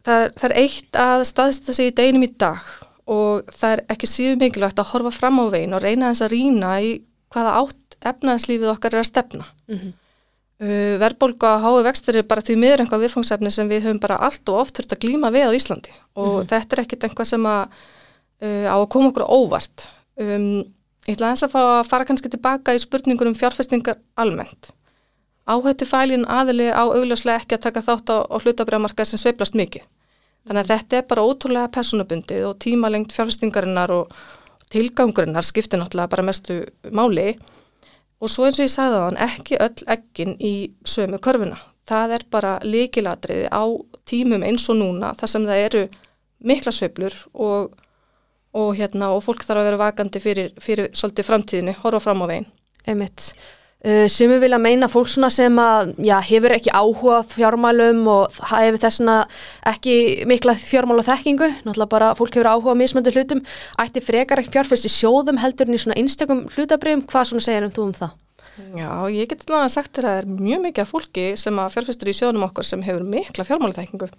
það, 0.07 0.31
það 0.39 0.47
er 0.49 0.57
eitt 0.63 0.97
að 0.97 1.23
staðsta 1.29 1.75
sig 1.77 1.91
í 1.91 1.97
deginum 1.97 2.25
í 2.25 2.31
dag 2.41 2.63
og 3.05 3.51
það 3.53 3.75
er 3.75 3.83
ekki 3.93 4.09
síðu 4.09 4.37
mikilvægt 4.41 4.79
að 4.81 4.95
horfa 4.95 5.11
fram 5.13 5.43
á 5.45 5.53
veginn 5.53 5.77
og 5.77 5.83
reyna 5.85 6.13
þess 6.13 6.25
að 6.25 6.33
rína 6.33 6.71
í 6.81 6.95
hvaða 7.35 7.59
átt 7.61 7.99
efnaðslífið 8.09 8.71
okkar 8.73 8.97
er 8.97 9.03
að 9.03 9.11
stefna. 9.11 9.49
Mm 9.69 9.77
-hmm. 9.81 9.93
uh, 10.65 10.95
Verðbólka 11.03 11.51
og 11.57 11.65
hái 11.65 11.85
vextir 11.89 12.17
er 12.17 12.29
bara 12.31 12.45
því 12.45 12.57
miður 12.63 12.85
einhvað 12.85 13.05
viðfangsefni 13.05 13.51
sem 13.53 13.69
við 13.69 13.85
höfum 13.89 14.01
bara 14.01 14.17
allt 14.17 14.49
og 14.49 14.61
oft 14.63 14.79
þurft 14.79 14.97
að 14.97 15.03
glíma 15.05 15.33
við 15.35 15.49
á 15.49 15.57
Íslandi 15.57 15.93
og 16.15 16.31
mm 16.31 16.41
-hmm. 16.41 16.49
þetta 16.49 16.77
er 16.77 16.83
ekkit 16.85 17.05
einhvað 17.05 17.29
sem 17.29 17.47
að, 17.47 17.69
uh, 18.41 18.67
á 18.73 18.77
að 18.81 18.89
koma 18.89 19.09
okkur 19.09 19.29
óvart. 19.29 19.89
Um, 20.17 20.65
ég 21.05 21.17
ætla 21.17 21.27
að 21.29 21.33
þess 21.35 21.45
að 21.45 21.53
fá 21.53 21.61
að 21.61 21.89
fara 21.89 22.05
kannski 22.05 22.29
tilbaka 22.29 22.75
í 22.75 22.79
spurningur 22.81 23.27
um 23.27 23.35
fjárfestingar 23.35 24.01
almennt 24.17 24.73
áhættu 25.47 25.89
fælin 25.89 26.25
aðili 26.31 26.71
á 26.73 26.85
augljóslega 26.85 27.43
ekki 27.43 27.59
að 27.59 27.67
taka 27.67 27.85
þátt 27.85 28.13
á, 28.13 28.17
á 28.25 28.37
hlutabriðamarkað 28.41 29.11
sem 29.11 29.21
sveiplast 29.21 29.59
mikið. 29.59 29.85
Þannig 30.45 30.63
að 30.65 30.71
þetta 30.73 30.97
er 30.97 31.07
bara 31.09 31.25
ótrúlega 31.25 31.73
personabundið 31.73 32.47
og 32.49 32.59
tímalengt 32.61 33.13
fjárfestingarinnar 33.17 33.93
og 33.95 34.17
tilgangurinnar 34.73 35.47
skiptir 35.47 35.81
náttúrulega 35.81 36.13
bara 36.13 36.27
mestu 36.27 36.59
máli 36.93 37.35
og 38.21 38.31
svo 38.33 38.49
eins 38.49 38.59
og 38.59 38.67
ég 38.67 38.73
sagði 38.73 39.01
á 39.01 39.07
hann 39.07 39.23
ekki 39.29 39.61
öll 39.61 39.87
ekkin 39.97 40.37
í 40.41 40.55
sömu 40.89 41.21
körfuna. 41.25 41.59
Það 41.85 42.17
er 42.17 42.27
bara 42.33 42.53
líkilatriði 42.65 43.49
á 43.53 43.65
tímum 44.09 44.45
eins 44.45 44.65
og 44.73 44.81
núna 44.81 45.13
þar 45.19 45.33
sem 45.33 45.49
það 45.49 45.65
eru 45.67 45.83
mikla 46.45 46.73
sveiplur 46.73 47.17
og, 47.33 47.75
og, 48.53 48.71
hérna, 48.77 49.13
og 49.17 49.25
fólk 49.25 49.45
þarf 49.45 49.63
að 49.63 49.69
vera 49.69 49.83
vakandi 49.83 50.21
fyrir, 50.21 50.55
fyrir 50.61 50.91
svolítið 50.97 51.29
framtíðinni, 51.29 51.77
horfa 51.81 52.01
fram 52.05 52.25
á 52.25 52.27
veginn. 52.29 52.49
Emitt. 52.89 53.33
Uh, 53.85 54.07
sem 54.09 54.31
við 54.33 54.47
vilja 54.47 54.59
meina 54.63 54.89
fólk 54.89 55.11
sem 55.13 55.59
að, 55.61 55.91
já, 56.01 56.15
hefur 56.25 56.55
ekki 56.57 56.73
áhuga 56.73 57.19
fjármálum 57.29 58.01
og 58.09 58.39
hefur 58.49 58.81
þessna 58.81 59.17
ekki 59.69 60.25
mikla 60.31 60.55
fjármála 60.57 61.05
þekkingu, 61.05 61.51
náttúrulega 61.67 61.93
bara 61.93 62.13
fólk 62.17 62.33
hefur 62.33 62.49
áhuga 62.49 62.77
mismöndu 62.81 63.13
hlutum, 63.13 63.45
ætti 63.83 64.01
frekar 64.01 64.41
ekki 64.41 64.55
fjárfæst 64.57 64.89
í 64.89 64.93
sjóðum 64.95 65.43
heldur 65.43 65.69
en 65.69 65.77
í 65.77 65.83
svona 65.83 65.99
einstakum 66.01 66.47
hlutabrifum, 66.55 67.05
hvað 67.13 67.29
svona 67.31 67.45
segir 67.45 67.69
um 67.69 67.75
þú 67.77 67.89
um 67.91 67.95
það? 68.01 68.17
Já, 68.55 68.89
ég 69.11 69.29
get 69.29 69.45
alveg 69.49 69.67
að 69.67 69.73
sagt 69.75 69.97
þér 69.99 70.07
að 70.07 70.13
það 70.15 70.21
er 70.23 70.43
mjög 70.49 70.61
mikið 70.65 70.85
af 70.85 70.91
fólki 70.95 71.29
sem 71.45 71.57
að 71.59 71.73
fjárfæstur 71.75 72.11
í 72.11 72.15
sjóðunum 72.15 72.49
okkur 72.49 72.69
sem 72.69 72.85
hefur 72.87 73.07
mikla 73.11 73.47
fjármála 73.49 73.77
þekkingu. 73.81 74.11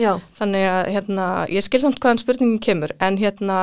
Já. 0.00 0.12
Þannig 0.38 0.68
að, 0.70 0.92
hérna, 0.96 1.26
ég 1.52 1.66
skil 1.66 1.82
samt 1.82 2.00
hvaðan 2.00 2.22
spurningin 2.22 2.62
kemur, 2.64 2.94
en 3.04 3.18
hérna, 3.20 3.58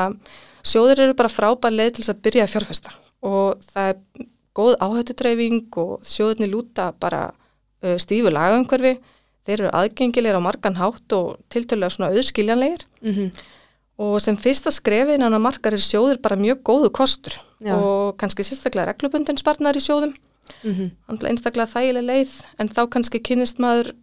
sjóður 0.61 1.07
eru 1.07 1.17
bara 1.17 1.33
frábær 1.33 1.73
leið 1.73 1.95
til 1.95 2.03
þess 2.03 2.13
að 2.13 2.21
byrja 2.27 2.45
að 2.45 2.53
fjárfæsta 2.53 2.93
og 3.25 3.71
það 3.73 3.89
er 3.89 4.27
góð 4.59 4.75
áhættudreifing 4.83 5.77
og 5.79 6.03
sjóðunni 6.05 6.49
lúta 6.51 6.89
bara 6.99 7.29
uh, 7.31 7.95
stífu 8.01 8.31
lagangverfi, 8.33 8.97
þeir 9.47 9.55
eru 9.61 9.71
aðgengilegir 9.79 10.39
á 10.39 10.41
margan 10.43 10.77
hátt 10.79 11.15
og 11.15 11.39
tiltölulega 11.49 11.95
svona 11.95 12.11
auðskiljanlegir 12.13 12.83
mm 13.01 13.13
-hmm. 13.13 13.29
og 14.05 14.21
sem 14.21 14.37
fyrsta 14.37 14.71
skrefin 14.71 15.23
á 15.23 15.29
margar 15.39 15.73
er 15.73 15.83
sjóður 15.83 16.21
bara 16.21 16.35
mjög 16.35 16.59
góðu 16.63 16.89
kostur 16.91 17.33
Já. 17.61 17.73
og 17.75 18.17
kannski 18.17 18.43
sérstaklega 18.43 18.91
reglubundin 18.91 19.37
sparnar 19.37 19.75
í 19.75 19.79
sjóðum, 19.79 20.13
mm 20.63 20.73
-hmm. 20.73 21.27
einstaklega 21.27 21.73
þægileg 21.73 22.03
leið 22.03 22.31
en 22.59 22.69
þá 22.69 22.89
kannski 22.89 23.19
kynist 23.19 23.59
maður 23.59 23.95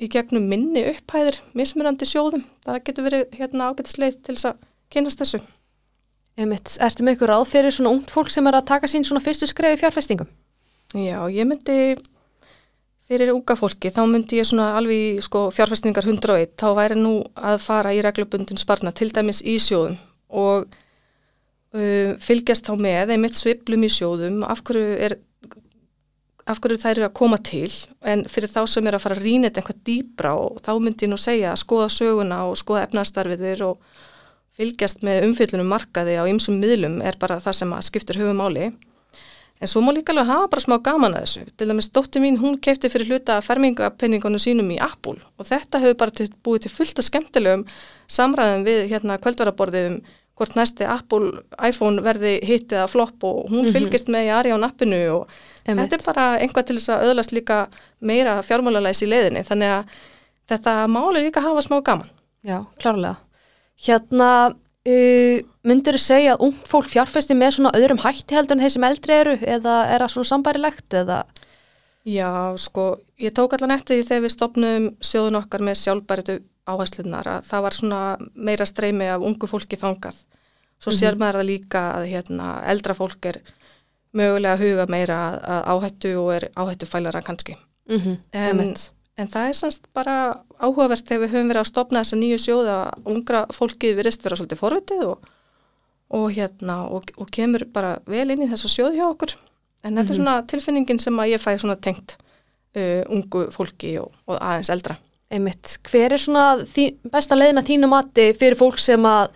í 0.00 0.08
gegnum 0.08 0.48
minni 0.48 0.84
upphæðir 0.92 1.40
mismunandi 1.56 2.04
sjóðum, 2.04 2.44
það 2.64 2.82
getur 2.84 3.04
verið 3.04 3.24
hérna 3.32 3.70
ágætisleið 3.70 4.22
til 4.22 4.34
þess 4.36 4.50
að 4.50 4.56
kynast 4.90 5.18
þessu. 5.22 5.40
Einmitt, 6.36 6.74
ertu 6.84 7.04
með 7.04 7.16
ykkur 7.16 7.32
ráð 7.32 7.46
fyrir 7.48 7.72
svona 7.72 7.94
ungt 7.94 8.12
fólk 8.12 8.28
sem 8.32 8.44
er 8.48 8.58
að 8.58 8.68
taka 8.68 8.90
sín 8.90 9.06
svona 9.08 9.22
fyrstu 9.24 9.48
skrefi 9.48 9.80
fjárfestingum? 9.80 10.28
Já, 10.92 11.18
ég 11.32 11.48
myndi 11.48 11.96
fyrir 13.06 13.30
unga 13.32 13.56
fólki, 13.56 13.92
þá 13.94 14.02
myndi 14.10 14.40
ég 14.40 14.48
svona 14.48 14.72
alveg 14.76 15.22
sko 15.24 15.46
fjárfestingar 15.54 16.04
101, 16.04 16.56
þá 16.58 16.66
væri 16.76 16.98
nú 16.98 17.14
að 17.34 17.60
fara 17.64 17.94
í 17.94 18.02
reglubundin 18.04 18.60
sparna 18.60 18.92
til 18.92 19.08
dæmis 19.14 19.40
í 19.46 19.56
sjóðum 19.62 19.96
og 20.36 20.66
uh, 20.66 22.12
fylgjast 22.22 22.66
þá 22.66 22.74
með 22.82 23.14
einmitt 23.14 23.38
sviplum 23.38 23.86
í 23.86 23.92
sjóðum, 23.92 24.42
af 24.44 24.64
hverju 24.66 24.98
er 25.06 25.16
af 26.46 26.60
hverju 26.62 26.78
þær 26.78 26.92
eru 26.92 27.06
að 27.08 27.16
koma 27.18 27.38
til 27.42 27.70
en 28.06 28.22
fyrir 28.30 28.50
þá 28.50 28.60
sem 28.70 28.86
er 28.86 28.94
að 28.94 29.02
fara 29.02 29.16
að 29.18 29.24
rýna 29.24 29.48
þetta 29.48 29.62
einhvað 29.62 29.80
dýbra 29.88 30.34
og 30.38 30.60
þá 30.62 30.70
myndi 30.78 31.06
ég 31.06 31.10
nú 31.10 31.18
segja 31.18 31.50
að 31.50 31.62
skoða 31.64 31.88
söguna 31.90 32.44
og 32.46 32.58
skoða 32.60 32.84
efnastarfiðir 32.86 33.64
og 33.66 33.80
fylgjast 34.56 35.04
með 35.06 35.28
umfyllunum 35.28 35.70
markaði 35.70 36.18
á 36.20 36.24
ymsum 36.28 36.58
miðlum 36.60 37.00
er 37.04 37.18
bara 37.20 37.40
það 37.42 37.58
sem 37.60 37.72
að 37.76 37.86
skiptur 37.90 38.20
höfumáli 38.20 38.70
en 39.60 39.70
svo 39.70 39.80
má 39.84 39.92
líka 39.94 40.12
alveg 40.12 40.28
hafa 40.28 40.50
bara 40.52 40.64
smá 40.64 40.76
gaman 40.84 41.16
að 41.16 41.24
þessu 41.24 41.56
til 41.56 41.68
dæmis 41.70 41.88
dótti 41.92 42.20
mín 42.20 42.38
hún 42.40 42.58
kefti 42.60 42.90
fyrir 42.92 43.12
hluta 43.12 43.38
fermingapenningunum 43.44 44.42
sínum 44.42 44.68
í 44.74 44.78
Apple 44.82 45.16
og 45.36 45.48
þetta 45.48 45.80
hefur 45.84 45.98
bara 46.02 46.28
búið 46.44 46.66
til 46.66 46.74
fullt 46.76 47.00
af 47.00 47.08
skemmtilegum 47.08 47.66
samræðum 48.18 48.66
við 48.68 48.86
hérna 48.92 49.20
kvöldvaraborðið 49.22 49.90
um 49.92 50.00
hvort 50.36 50.56
næsti 50.56 50.84
Apple 50.84 51.44
iPhone 51.64 52.02
verði 52.04 52.34
hittið 52.44 52.82
að 52.82 52.90
flopp 52.92 53.24
og 53.24 53.46
hún 53.50 53.64
-hmm. 53.64 53.72
fylgist 53.72 54.08
með 54.12 54.28
í 54.28 54.34
Arján 54.36 54.64
appinu 54.64 54.98
og 55.14 55.30
Emitt. 55.64 55.90
þetta 55.90 55.96
er 55.96 56.06
bara 56.06 56.26
einhvað 56.38 56.66
til 56.66 56.76
þess 56.76 56.88
að 56.88 57.04
öðlast 57.08 57.32
líka 57.32 57.68
meira 58.00 58.42
fjármálalæs 58.42 59.02
í 59.02 59.08
leiðinni 59.08 59.42
þannig 59.42 59.68
að 59.68 59.84
þetta 60.48 60.86
máli 60.86 61.24
líka 61.24 61.40
hafa 61.40 61.62
smá 61.62 61.80
gaman. 61.82 62.10
Já, 62.44 62.64
klárlega. 62.78 63.16
Hérna, 63.76 64.30
uh, 64.88 65.38
myndir 65.66 65.98
þú 65.98 66.02
segja 66.02 66.36
að 66.36 66.46
ung 66.46 66.60
fólk 66.68 66.88
fjárfæsti 66.92 67.36
með 67.36 67.58
svona 67.58 67.74
öðrum 67.76 68.00
hætti 68.04 68.36
heldur 68.38 68.56
en 68.56 68.64
þeir 68.64 68.74
sem 68.76 68.88
eldri 68.88 69.18
eru 69.20 69.34
eða 69.42 69.74
er 69.92 70.04
það 70.04 70.14
svona 70.14 70.30
sambærilegt 70.32 70.96
eða? 71.02 71.24
Já, 72.06 72.54
sko, 72.62 73.00
ég 73.18 73.34
tók 73.34 73.56
allan 73.56 73.74
eftir 73.74 73.98
því 73.98 74.06
þegar 74.06 74.22
við 74.22 74.34
stopnum 74.36 74.84
sjóðun 75.02 75.40
okkar 75.40 75.64
með 75.66 75.80
sjálfbæritu 75.80 76.36
áherslunar 76.66 77.28
að 77.30 77.46
það 77.48 77.64
var 77.66 77.76
svona 77.76 78.00
meira 78.34 78.66
streymi 78.66 79.08
af 79.10 79.24
ungu 79.26 79.48
fólki 79.50 79.78
þangað. 79.80 80.18
Svo 80.78 80.92
sér 80.92 81.14
mm 81.14 81.14
-hmm. 81.14 81.20
maður 81.20 81.38
það 81.40 81.50
líka 81.50 81.82
að 81.96 82.06
hérna, 82.12 82.46
eldra 82.70 82.94
fólk 82.94 83.26
er 83.26 83.40
mögulega 84.12 84.54
að 84.54 84.62
huga 84.64 84.86
meira 84.88 85.18
að 85.40 85.62
áhættu 85.72 86.12
og 86.20 86.34
er 86.34 86.48
áhættu 86.54 86.86
fælara 86.86 87.22
kannski. 87.22 87.56
Mm 87.88 88.00
-hmm. 88.00 88.16
en, 88.32 88.74
en 89.16 89.30
það 89.32 89.48
er 89.48 89.56
semst 89.56 89.88
bara 89.96 90.16
áhugavert 90.60 91.06
þegar 91.08 91.22
við 91.24 91.34
höfum 91.34 91.50
verið 91.52 91.62
að 91.62 91.70
stopna 91.70 92.02
þessa 92.02 92.20
nýju 92.20 92.38
sjóð 92.42 92.70
að 92.72 93.08
ungra 93.14 93.42
fólki 93.54 93.94
virðist 93.96 94.24
vera 94.24 94.38
svolítið 94.38 94.60
forvitið 94.60 95.02
og, 95.08 95.30
og, 96.18 96.26
hérna, 96.36 96.82
og, 96.92 97.10
og 97.16 97.32
kemur 97.32 97.66
bara 97.72 97.96
vel 98.06 98.28
inn 98.34 98.44
í 98.44 98.50
þessa 98.50 98.70
sjóð 98.72 98.98
hjá 98.98 99.06
okkur. 99.08 99.36
En 99.36 99.92
mm 99.92 99.96
-hmm. 99.96 99.96
þetta 99.96 100.12
er 100.12 100.18
mhm. 100.18 100.22
svona 100.22 100.46
tilfinningin 100.52 101.00
sem 101.00 101.18
að 101.18 101.32
ég 101.32 101.40
fæ 101.40 101.58
svona 101.58 101.76
tengt 101.76 102.16
uh, 102.76 103.02
ungu 103.08 103.50
fólki 103.50 103.98
og 103.98 104.36
aðeins 104.36 104.70
eldra. 104.70 104.96
Einmitt. 105.30 105.78
Hver 105.90 106.12
er 106.12 106.22
svona 106.22 106.62
þí, 106.62 106.94
besta 107.10 107.34
leiðina 107.34 107.62
þínu 107.66 107.88
mati 107.90 108.32
fyrir 108.38 108.56
fólk 108.58 108.78
sem 108.78 109.02
að 109.02 109.30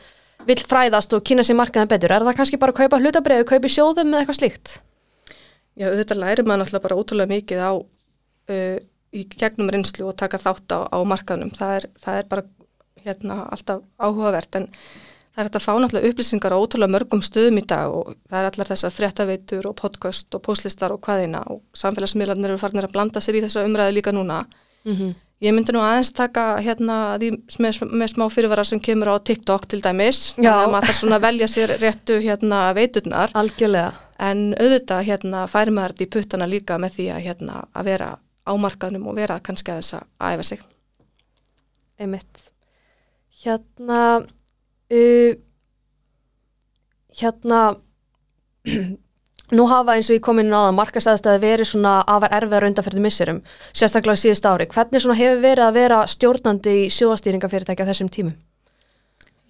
vil 0.46 0.56
fræðast 0.56 1.12
og 1.16 1.24
kynna 1.26 1.42
sér 1.42 1.58
markaðin 1.58 1.90
betur? 1.90 2.12
Er 2.12 2.22
það 2.22 2.36
kannski 2.36 2.60
bara 2.60 2.72
að 2.72 2.78
kaupa 2.84 3.00
hlutabriðu, 3.00 3.44
kaupa 3.44 3.68
sjóðum 3.68 4.12
eða 4.12 4.22
eitthvað 4.22 4.38
slíkt? 4.38 4.76
Já, 5.74 5.88
auðvitað 5.90 6.20
læri 6.22 6.44
maður 6.44 6.62
náttúrulega 6.62 6.84
bara 6.86 6.98
ótrúlega 7.00 7.32
mikið 7.34 7.58
á 7.64 7.72
uh, 7.74 8.78
í 9.12 9.26
gegnum 9.30 9.70
reynslu 9.72 10.08
og 10.10 10.16
taka 10.18 10.38
þátt 10.38 10.74
á, 10.76 10.78
á 10.86 10.98
markaðnum. 11.02 11.52
Það 11.56 11.76
er, 11.76 11.86
það 12.02 12.18
er 12.20 12.28
bara 12.30 12.44
hérna, 13.04 13.38
alltaf 13.50 13.82
áhugavert 13.98 14.58
en 14.60 14.68
það 15.30 15.42
er 15.44 15.50
að 15.50 15.64
fá 15.64 15.72
náttúrulega 15.78 16.10
upplýsingar 16.10 16.54
á 16.54 16.60
ótrúlega 16.60 16.94
mörgum 16.94 17.22
stöðum 17.24 17.60
í 17.60 17.64
dag 17.70 17.94
og 17.94 18.12
það 18.28 18.38
er 18.40 18.50
allar 18.50 18.70
þessar 18.70 18.94
fréttaveitur 18.94 19.70
og 19.70 19.76
podcast 19.78 20.36
og 20.36 20.44
postlistar 20.46 20.94
og 20.94 21.02
hvaðina 21.06 21.42
og 21.52 21.62
samfélagsmiðlarnir 21.78 22.52
eru 22.52 22.60
farinir 22.60 22.88
að 22.88 22.94
blanda 22.96 23.22
sér 23.22 23.40
í 23.40 23.44
þessa 23.46 23.64
umræðu 23.66 23.96
líka 23.96 24.14
núna. 24.14 24.44
Mm 24.84 24.96
-hmm. 24.96 25.14
Ég 25.40 25.54
myndi 25.56 25.72
nú 25.72 25.80
aðeins 25.80 26.12
taka 26.12 26.58
hérna 26.60 27.16
því 27.16 27.30
með, 27.64 27.78
með 27.96 28.08
smá 28.12 28.26
fyrirvara 28.28 28.64
sem 28.64 28.80
kemur 28.80 29.08
á 29.08 29.24
TikTok 29.24 29.68
til 29.68 29.80
dæmis, 29.80 30.34
þannig 30.34 30.50
að 30.52 30.72
maður 30.72 30.86
það 30.86 30.98
svona 30.98 31.18
velja 31.18 31.48
sér 31.48 31.70
réttu 31.80 32.18
hérna 32.20 32.58
veiturnar. 32.76 33.30
Algjörlega. 33.34 33.92
En 34.18 34.54
auðvitað 34.60 35.06
hérna 35.08 35.46
færi 35.48 35.70
maður 35.70 35.94
þetta 35.94 36.04
í 36.04 36.10
puttana 36.12 36.46
líka 36.46 36.76
með 36.78 36.90
því 36.98 37.06
að 37.14 37.24
hérna 37.24 37.64
að 37.72 37.84
vera 37.84 38.18
ámarkaðnum 38.50 39.06
og 39.10 39.18
vera 39.18 39.38
kannski 39.44 39.72
að 39.72 39.82
þess 39.82 39.98
að 39.98 40.32
æfa 40.32 40.48
sig. 40.50 40.64
Einmitt. 42.00 42.42
Hérna, 43.42 44.00
uh, 44.96 45.30
hérna, 47.20 47.62
Nú 49.50 49.64
hafa 49.66 49.96
eins 49.98 50.06
og 50.06 50.14
ég 50.14 50.22
kom 50.22 50.38
inn 50.38 50.52
á 50.54 50.62
það 50.68 50.76
markastæðistæði 50.78 51.40
verið 51.42 51.68
svona 51.72 51.94
afar 52.06 52.30
erfiðar 52.36 52.68
undanferði 52.68 53.00
missurum, 53.02 53.40
sérstaklega 53.74 54.20
síðust 54.22 54.46
ári. 54.46 54.68
Hvernig 54.70 55.02
hefur 55.18 55.40
verið 55.42 55.64
að 55.64 55.74
vera 55.74 55.98
stjórnandi 56.06 56.74
í 56.84 56.86
sjóastýringafyrirtækja 56.94 57.88
þessum 57.88 58.12
tímum? 58.14 58.36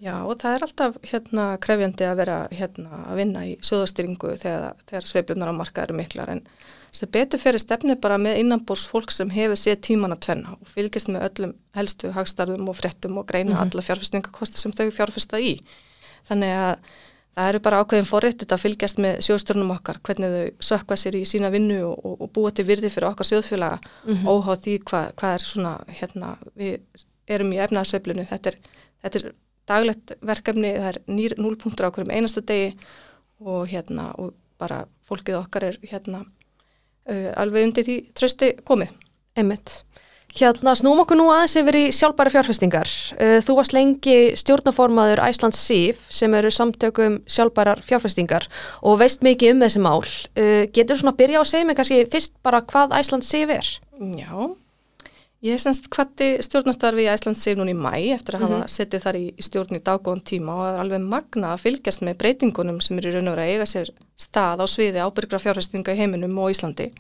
Já 0.01 0.15
og 0.25 0.39
það 0.41 0.55
er 0.55 0.63
alltaf 0.65 0.95
hérna 1.11 1.47
krefjandi 1.61 2.07
að 2.09 2.21
vera 2.23 2.37
hérna 2.57 3.03
að 3.11 3.19
vinna 3.21 3.43
í 3.45 3.51
sjóðastýringu 3.61 4.33
þegar, 4.41 4.79
þegar 4.89 5.09
sveiflunar 5.11 5.53
á 5.53 5.61
marka 5.61 5.85
eru 5.85 5.99
miklar 5.99 6.33
en 6.33 6.41
sem 6.93 7.11
betur 7.13 7.41
fyrir 7.41 7.63
stefni 7.63 7.97
bara 8.01 8.19
með 8.19 8.41
innanbúrs 8.43 8.87
fólk 8.91 9.13
sem 9.15 9.31
hefur 9.31 9.59
séð 9.59 9.81
tíman 9.87 10.15
að 10.15 10.25
tvenna 10.27 10.57
og 10.57 10.73
fylgist 10.75 11.11
með 11.13 11.27
öllum 11.29 11.53
helstu 11.77 12.11
hagstarðum 12.17 12.69
og 12.71 12.77
frettum 12.77 13.19
og 13.19 13.29
greina 13.29 13.51
mm 13.51 13.57
-hmm. 13.57 13.63
alla 13.63 13.83
fjárfestingakosti 13.83 14.59
sem 14.59 14.73
þau 14.73 14.91
fjárfesta 14.91 15.39
í. 15.39 15.61
Þannig 16.29 16.53
að 16.57 16.77
það 17.37 17.49
eru 17.49 17.61
bara 17.65 17.81
ákveðin 17.81 18.09
forréttið 18.09 18.53
að 18.53 18.63
fylgjast 18.65 18.99
með 18.99 19.21
sjóðstörnum 19.27 19.71
okkar, 19.77 20.01
hvernig 20.03 20.33
þau 20.35 20.67
sökva 20.71 20.97
sér 20.97 21.17
í 21.17 21.25
sína 21.25 21.51
vinnu 21.51 21.79
og, 21.85 22.01
og, 22.05 22.17
og 22.21 22.33
búa 22.35 22.51
til 22.51 22.67
virði 22.69 22.91
fyrir 22.91 23.11
okkar 23.11 23.27
sjóðfjöla 23.27 23.71
mm 23.79 24.15
-hmm. 24.15 24.27
óháð 24.27 24.59
því 24.65 24.75
hvað 24.91 25.13
hva 25.21 25.35
er 25.35 25.45
svona, 25.53 25.75
hérna, 26.01 26.37
við 26.57 26.81
erum 27.29 27.53
í 27.53 27.63
efnaðsveiflunu, 27.65 28.27
þetta 28.27 28.51
er, 28.51 28.57
þetta 29.03 29.19
er 29.19 29.33
daglegt 29.71 30.13
verkefni, 30.21 30.75
það 30.75 30.89
er 30.89 30.99
nýr 31.07 31.37
núlpunktur 31.39 31.87
á 31.87 31.93
hverjum 31.95 32.11
einasta 32.11 32.41
degi 32.41 32.77
og 33.41 33.69
hérna, 33.69 34.11
og 34.19 34.35
bara 34.59 34.85
fólkið 35.09 35.39
okkar 35.39 35.65
er 35.71 35.79
hérna 35.83 36.25
uh, 37.09 37.31
alveg 37.41 37.71
undir 37.71 37.87
því 37.87 37.97
trösti 38.17 38.55
komið. 38.67 38.93
Emmett. 39.39 39.81
Hérna 40.31 40.77
snúm 40.79 41.01
okkur 41.03 41.19
nú 41.19 41.27
aðeins 41.33 41.57
yfir 41.59 41.77
í 41.81 41.83
sjálfbæra 41.95 42.31
fjárfestingar. 42.31 42.91
Uh, 43.19 43.39
þú 43.43 43.57
varst 43.59 43.75
lengi 43.75 44.19
stjórnaformaður 44.39 45.23
Æslands 45.27 45.59
SIF 45.59 46.05
sem 46.15 46.35
eru 46.39 46.53
samtökum 46.55 47.19
sjálfbærar 47.27 47.83
fjárfestingar 47.87 48.47
og 48.87 49.01
veist 49.03 49.25
mikið 49.27 49.57
um 49.57 49.65
þessi 49.65 49.83
mál. 49.83 50.05
Uh, 50.39 50.69
getur 50.71 50.95
þú 50.95 51.01
svona 51.03 51.15
að 51.17 51.23
byrja 51.25 51.41
á 51.41 51.43
að 51.43 51.51
segja 51.51 51.67
mig 51.67 51.81
kannski 51.81 52.03
fyrst 52.13 52.37
bara 52.47 52.63
hvað 52.63 52.95
Æslands 53.01 53.33
SIF 53.33 53.55
er? 53.57 53.73
Já, 54.01 54.31
ég 55.41 55.61
semst 55.61 55.87
hvati 55.93 56.35
stjórnastarfi 56.45 57.07
í 57.07 57.11
Æslands 57.11 57.45
SIF 57.45 57.57
núna 57.59 57.73
í 57.73 57.77
mæ 57.77 58.13
eftir 58.15 58.37
að 58.37 58.41
mm 58.41 58.47
-hmm. 58.47 58.61
hafa 58.61 58.75
settið 58.75 59.05
þar 59.05 59.17
í, 59.17 59.25
í 59.37 59.43
stjórn 59.43 59.79
í 59.79 59.85
daggóðan 59.89 60.25
tíma 60.31 60.53
og 60.55 60.61
það 60.61 60.75
er 60.75 60.81
alveg 60.81 61.07
magna 61.15 61.53
að 61.55 61.63
fylgjast 61.65 62.03
með 62.03 62.19
breytingunum 62.21 62.81
sem 62.81 62.99
eru 62.99 63.09
í 63.09 63.15
raun 63.15 63.29
og 63.29 63.37
vera 63.37 63.47
að 63.47 63.53
eiga 63.53 63.67
sér 63.67 63.91
stað 64.17 64.61
á 64.61 64.67
sviði 64.69 65.01
ábyrgra 65.01 65.39
fjárfestinga 65.39 65.95
í 65.95 66.01
heiminum 66.01 66.39
og 66.39 66.51
Íslandi. 66.51 66.91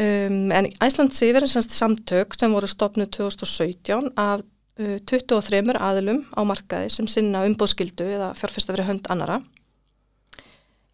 Um, 0.00 0.52
en 0.52 0.70
Æsland 0.80 1.12
Sifir 1.12 1.42
er 1.42 1.46
samtök 1.46 2.34
sem 2.38 2.52
voru 2.52 2.66
stopnud 2.66 3.10
2017 3.10 4.12
af 4.16 4.40
uh, 4.78 4.98
23 5.06 5.76
aðilum 5.76 6.24
á 6.34 6.40
markaði 6.42 6.90
sem 6.90 7.06
sinna 7.06 7.44
umbóðskildu 7.44 8.06
eða 8.06 8.34
fjárfesta 8.34 8.72
verið 8.72 8.86
hönd 8.86 9.10
annara. 9.10 9.40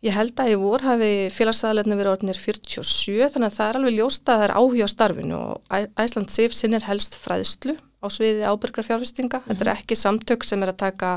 Ég 0.07 0.15
held 0.15 0.39
að 0.39 0.53
í 0.53 0.57
vor 0.61 0.85
hafi 0.87 1.11
félagsæðalegni 1.35 1.97
verið 1.99 2.13
orðinir 2.13 2.39
47 2.39 3.31
þannig 3.33 3.49
að 3.49 3.57
það 3.57 3.69
er 3.69 3.79
alveg 3.81 3.97
ljósta 3.97 4.33
að 4.35 4.39
það 4.39 4.47
er 4.47 4.55
áhuga 4.61 4.87
á 4.87 4.91
starfinu 4.93 5.37
og 5.41 5.77
Æsland 6.05 6.31
Sif 6.31 6.55
sinnir 6.55 6.87
helst 6.87 7.17
fræðslu 7.19 7.75
á 7.75 8.07
sviði 8.13 8.47
ábyrgra 8.47 8.85
fjárfestinga. 8.87 9.41
Mm 9.41 9.43
-hmm. 9.43 9.49
Þetta 9.51 9.65
er 9.65 9.73
ekki 9.75 9.97
samtök 9.97 10.45
sem 10.47 10.63
er 10.63 10.71
að 10.71 10.83
taka 10.85 11.11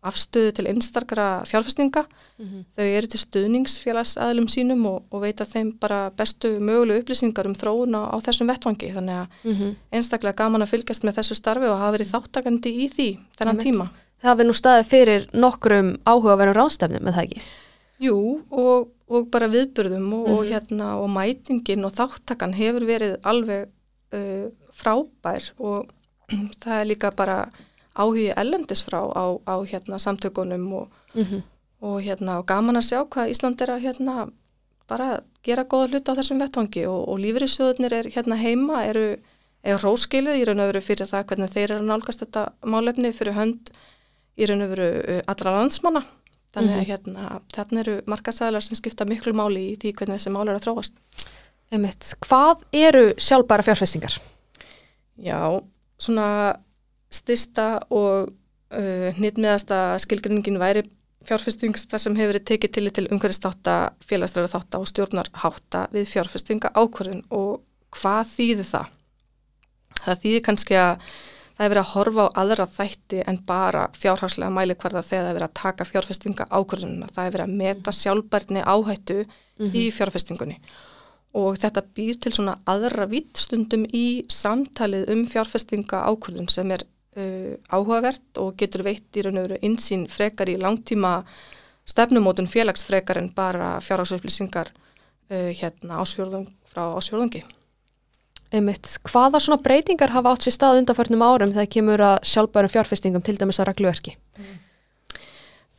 afstöðu 0.00 0.52
til 0.52 0.66
einstakra 0.70 1.44
fjárfæstinga. 1.44 2.04
Mm 2.38 2.46
-hmm. 2.46 2.64
Þau 2.76 2.84
eru 2.84 3.06
til 3.06 3.20
stuðningsfélagsaðlum 3.20 4.48
sínum 4.48 4.86
og, 4.86 5.02
og 5.10 5.20
veita 5.22 5.44
þeim 5.44 5.72
bara 5.80 6.10
bestu 6.10 6.58
mögulegu 6.60 7.02
upplýsingar 7.02 7.46
um 7.46 7.54
þróuna 7.54 8.00
á 8.14 8.16
þessum 8.22 8.46
vettvangi. 8.46 8.92
Þannig 8.94 9.16
að 9.22 9.26
mm 9.44 9.54
-hmm. 9.54 9.74
einstaklega 9.92 10.36
gaman 10.36 10.62
að 10.62 10.70
fylgjast 10.72 11.04
með 11.04 11.16
þessu 11.18 11.34
starfi 11.34 11.66
og 11.66 11.78
hafa 11.78 11.96
verið 11.98 12.12
þáttakandi 12.14 12.70
í 12.84 12.88
því 12.88 13.18
þennan 13.38 13.58
tíma. 13.58 13.88
Það 14.22 14.30
hafi 14.30 14.44
nú 14.44 14.52
staðið 14.52 14.86
fyrir 14.86 15.28
nokkrum 15.32 15.98
áhugaverðum 16.04 16.56
rástefnum, 16.56 17.02
með 17.02 17.14
það 17.14 17.22
ekki? 17.24 17.40
Jú, 18.00 18.40
og, 18.48 18.88
og 19.12 19.26
bara 19.32 19.50
viðburðum 19.52 20.08
og, 20.16 20.24
mm 20.24 20.36
og, 20.38 20.44
hérna, 20.48 20.94
og 21.02 21.10
mætingin 21.12 21.84
og 21.84 21.92
þáttakan 21.92 22.56
hefur 22.56 22.86
verið 22.88 23.18
alveg 23.28 23.68
uh, 24.16 24.46
frábær 24.72 25.50
og 25.58 25.90
það 26.62 26.76
er 26.78 26.88
líka 26.88 27.10
bara 27.16 27.50
áhugi 27.92 28.30
ellendis 28.40 28.80
frá 28.86 29.02
á, 29.04 29.24
á 29.44 29.54
hérna, 29.68 29.98
samtökunum 29.98 30.72
og, 30.72 30.88
mm 31.14 31.24
-hmm. 31.24 31.42
og, 31.80 32.02
hérna, 32.02 32.38
og 32.38 32.46
gaman 32.46 32.76
að 32.76 32.88
sjá 32.88 33.04
hvað 33.04 33.30
Ísland 33.30 33.60
er 33.60 33.70
að 33.70 33.82
hérna, 33.84 34.30
bara 34.88 35.20
gera 35.42 35.64
góða 35.64 35.90
hluta 35.90 36.12
á 36.12 36.18
þessum 36.18 36.40
vettvangi 36.40 36.86
og, 36.86 37.08
og 37.08 37.18
lífriðsjóðunir 37.18 37.92
er 37.92 38.06
hérna 38.14 38.36
heima 38.36 38.84
eru, 38.84 39.16
eru 39.62 39.78
róskilið 39.78 40.40
í 40.40 40.44
raun 40.44 40.60
og 40.60 40.72
veru 40.72 40.80
fyrir 40.80 41.06
það 41.06 41.26
hvernig 41.26 41.50
þeir 41.50 41.70
eru 41.74 41.84
nálgast 41.84 42.20
þetta 42.20 42.52
málefni 42.64 43.12
fyrir 43.12 43.36
hönd 43.36 43.70
í 44.36 44.46
raun 44.46 44.62
og 44.62 44.70
veru 44.72 45.20
allra 45.26 45.50
landsmanna 45.58 46.02
þannig 46.54 46.74
að 46.74 46.80
-hmm. 46.80 46.90
hérna 46.90 47.40
þarna 47.54 47.80
eru 47.80 48.00
markasæðlar 48.06 48.64
sem 48.66 48.76
skipta 48.76 49.06
miklu 49.06 49.32
máli 49.32 49.72
í 49.72 49.76
því 49.76 49.94
hvernig 49.98 50.18
þessi 50.18 50.34
mál 50.34 50.48
eru 50.48 50.58
að 50.58 50.66
þróast 50.66 50.94
Emitt, 51.70 52.16
Hvað 52.26 52.64
eru 52.74 53.14
sjálfbæra 53.14 53.62
fjárfestingar? 53.62 54.16
Já, 55.22 55.62
svona 56.02 56.56
styrsta 57.14 57.84
og 57.94 58.32
uh, 58.74 59.10
hnitmiðasta 59.14 59.98
skilgrinningin 60.02 60.58
væri 60.58 60.82
fjárfesting 61.28 61.76
þar 61.76 62.02
sem 62.02 62.16
hefur 62.18 62.32
verið 62.32 62.46
tekið 62.48 62.72
til 62.74 62.90
til 62.96 63.06
umhverfistáta, 63.12 63.74
félagsræða 64.02 64.50
þáta 64.54 64.80
og 64.80 64.88
stjórnarháta 64.90 65.84
við 65.94 66.08
fjárfestinga 66.10 66.72
ákvörðun 66.74 67.22
og 67.30 67.60
hvað 67.94 68.32
þýðir 68.34 68.68
það? 68.70 68.86
Það 70.00 70.22
þýðir 70.24 70.44
kannski 70.48 70.78
að 70.80 71.08
það 71.60 71.66
er 71.66 71.72
verið 71.74 71.82
að 71.82 71.90
horfa 71.92 72.24
á 72.24 72.28
aðra 72.40 72.64
þætti 72.72 73.18
en 73.28 73.38
bara 73.44 73.82
fjárhagslega 74.00 74.54
mælikvarða 74.56 75.02
þegar 75.04 75.24
það 75.26 75.30
er 75.30 75.34
verið 75.36 75.48
að 75.50 75.58
taka 75.60 75.84
fjárfestinga 75.84 76.46
ákvörðununa. 76.48 77.08
Það 77.12 77.26
er 77.26 77.34
verið 77.34 77.44
að 77.44 77.58
meta 77.60 77.92
sjálfbærni 77.92 78.62
áhættu 78.64 79.16
mm 79.20 79.66
-hmm. 79.66 79.74
í 79.76 79.90
fjárfestingunni 79.92 80.56
og 81.36 81.58
þetta 81.60 81.82
býr 81.94 82.16
til 82.18 82.32
svona 82.32 82.56
aðra 82.64 83.06
vittstundum 83.10 83.84
í 83.92 84.24
samtalið 84.32 85.12
um 85.12 85.26
fjárfestinga 85.30 86.00
ákvörðun 86.08 86.48
sem 86.48 86.72
er 86.72 86.86
uh, 87.20 87.54
áhugavert 87.68 88.40
og 88.40 88.56
getur 88.56 88.82
veitt 88.88 89.14
í 89.14 89.22
raun 89.22 89.38
og 89.38 89.50
veru 89.50 89.60
insýn 89.62 90.08
frekar 90.08 90.48
í 90.48 90.56
langtíma 90.56 91.20
stefnumótun 91.84 92.48
félagsfrekar 92.48 93.20
en 93.20 93.30
bara 93.36 93.76
fjárhagsupplýsingar 93.84 94.72
uh, 94.72 95.52
hérna 95.52 96.00
ásfjörðung 96.00 96.48
frá 96.72 96.96
ásfjörðungi. 96.96 97.44
Einmitt. 98.50 98.96
Hvaða 99.06 99.38
svona 99.38 99.62
breytingar 99.62 100.10
hafa 100.10 100.32
átt 100.34 100.46
sér 100.46 100.56
stað 100.56 100.80
undanförnum 100.80 101.22
árum 101.22 101.52
þegar 101.54 101.70
kemur 101.70 102.02
að 102.02 102.16
sjálfbærum 102.32 102.72
fjárfestingum 102.72 103.22
til 103.22 103.36
dæmis 103.38 103.60
að 103.62 103.70
regluverki? 103.70 104.16
Mm. 104.38 104.56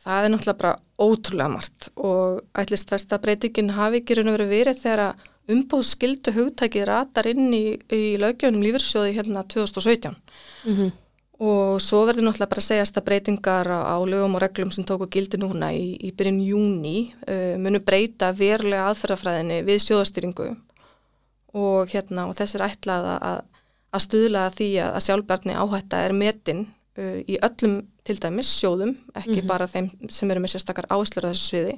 Það 0.02 0.24
er 0.24 0.32
náttúrulega 0.32 0.60
bara 0.62 0.78
ótrúlega 0.98 1.52
margt 1.52 1.90
og 2.00 2.40
ætlist 2.58 2.90
þess 2.90 3.12
að 3.12 3.22
breytingin 3.26 3.74
hafi 3.76 4.00
ekki 4.00 4.16
raun 4.18 4.32
og 4.32 4.38
verið 4.38 4.54
verið 4.56 4.80
þegar 4.80 5.04
að 5.04 5.28
umbóðskildu 5.52 6.34
hugtækið 6.36 6.88
ratar 6.88 7.28
inn 7.30 7.52
í, 7.54 7.62
í 7.92 8.16
lögjöfnum 8.22 8.64
lífyrsjóði 8.64 9.14
hérna 9.16 9.44
2017 9.52 10.14
mm 10.14 10.74
-hmm. 10.74 10.90
og 11.42 11.80
svo 11.82 12.04
verður 12.06 12.26
náttúrulega 12.28 12.52
bara 12.54 12.62
að 12.62 12.70
segjast 12.70 12.98
að 12.98 13.06
breytingar 13.10 13.68
á, 13.68 13.78
á 13.94 13.96
lögum 14.06 14.34
og 14.38 14.42
reglum 14.42 14.70
sem 14.70 14.84
tóku 14.84 15.10
gildi 15.10 15.38
núna 15.38 15.72
í, 15.74 15.98
í 15.98 16.12
byrjun 16.12 16.40
júni 16.40 17.14
uh, 17.28 17.58
munu 17.58 17.80
breyta 17.80 18.32
verulega 18.32 18.88
aðferðafræðinni 18.90 19.62
við 19.66 19.78
sjóðastýringu 19.86 20.56
og, 21.52 21.88
hérna, 21.92 22.26
og 22.28 22.36
þess 22.38 22.56
er 22.56 22.66
ætlað 22.66 23.08
að, 23.14 23.40
að 23.92 24.04
stuðla 24.06 24.44
því 24.54 24.68
að, 24.82 24.92
að 24.98 25.06
sjálfbarni 25.06 25.56
áhætta 25.58 26.04
er 26.06 26.14
metin 26.16 26.62
uh, 26.98 27.18
í 27.22 27.38
öllum 27.44 27.80
til 28.06 28.18
dæmis 28.18 28.50
sjóðum, 28.58 28.96
ekki 29.14 29.36
mm 29.36 29.40
-hmm. 29.40 29.50
bara 29.50 29.68
þeim 29.70 29.90
sem 30.10 30.30
eru 30.30 30.42
með 30.42 30.54
sérstakar 30.56 30.88
áslur 30.90 31.28
þessu 31.28 31.48
sviði. 31.48 31.76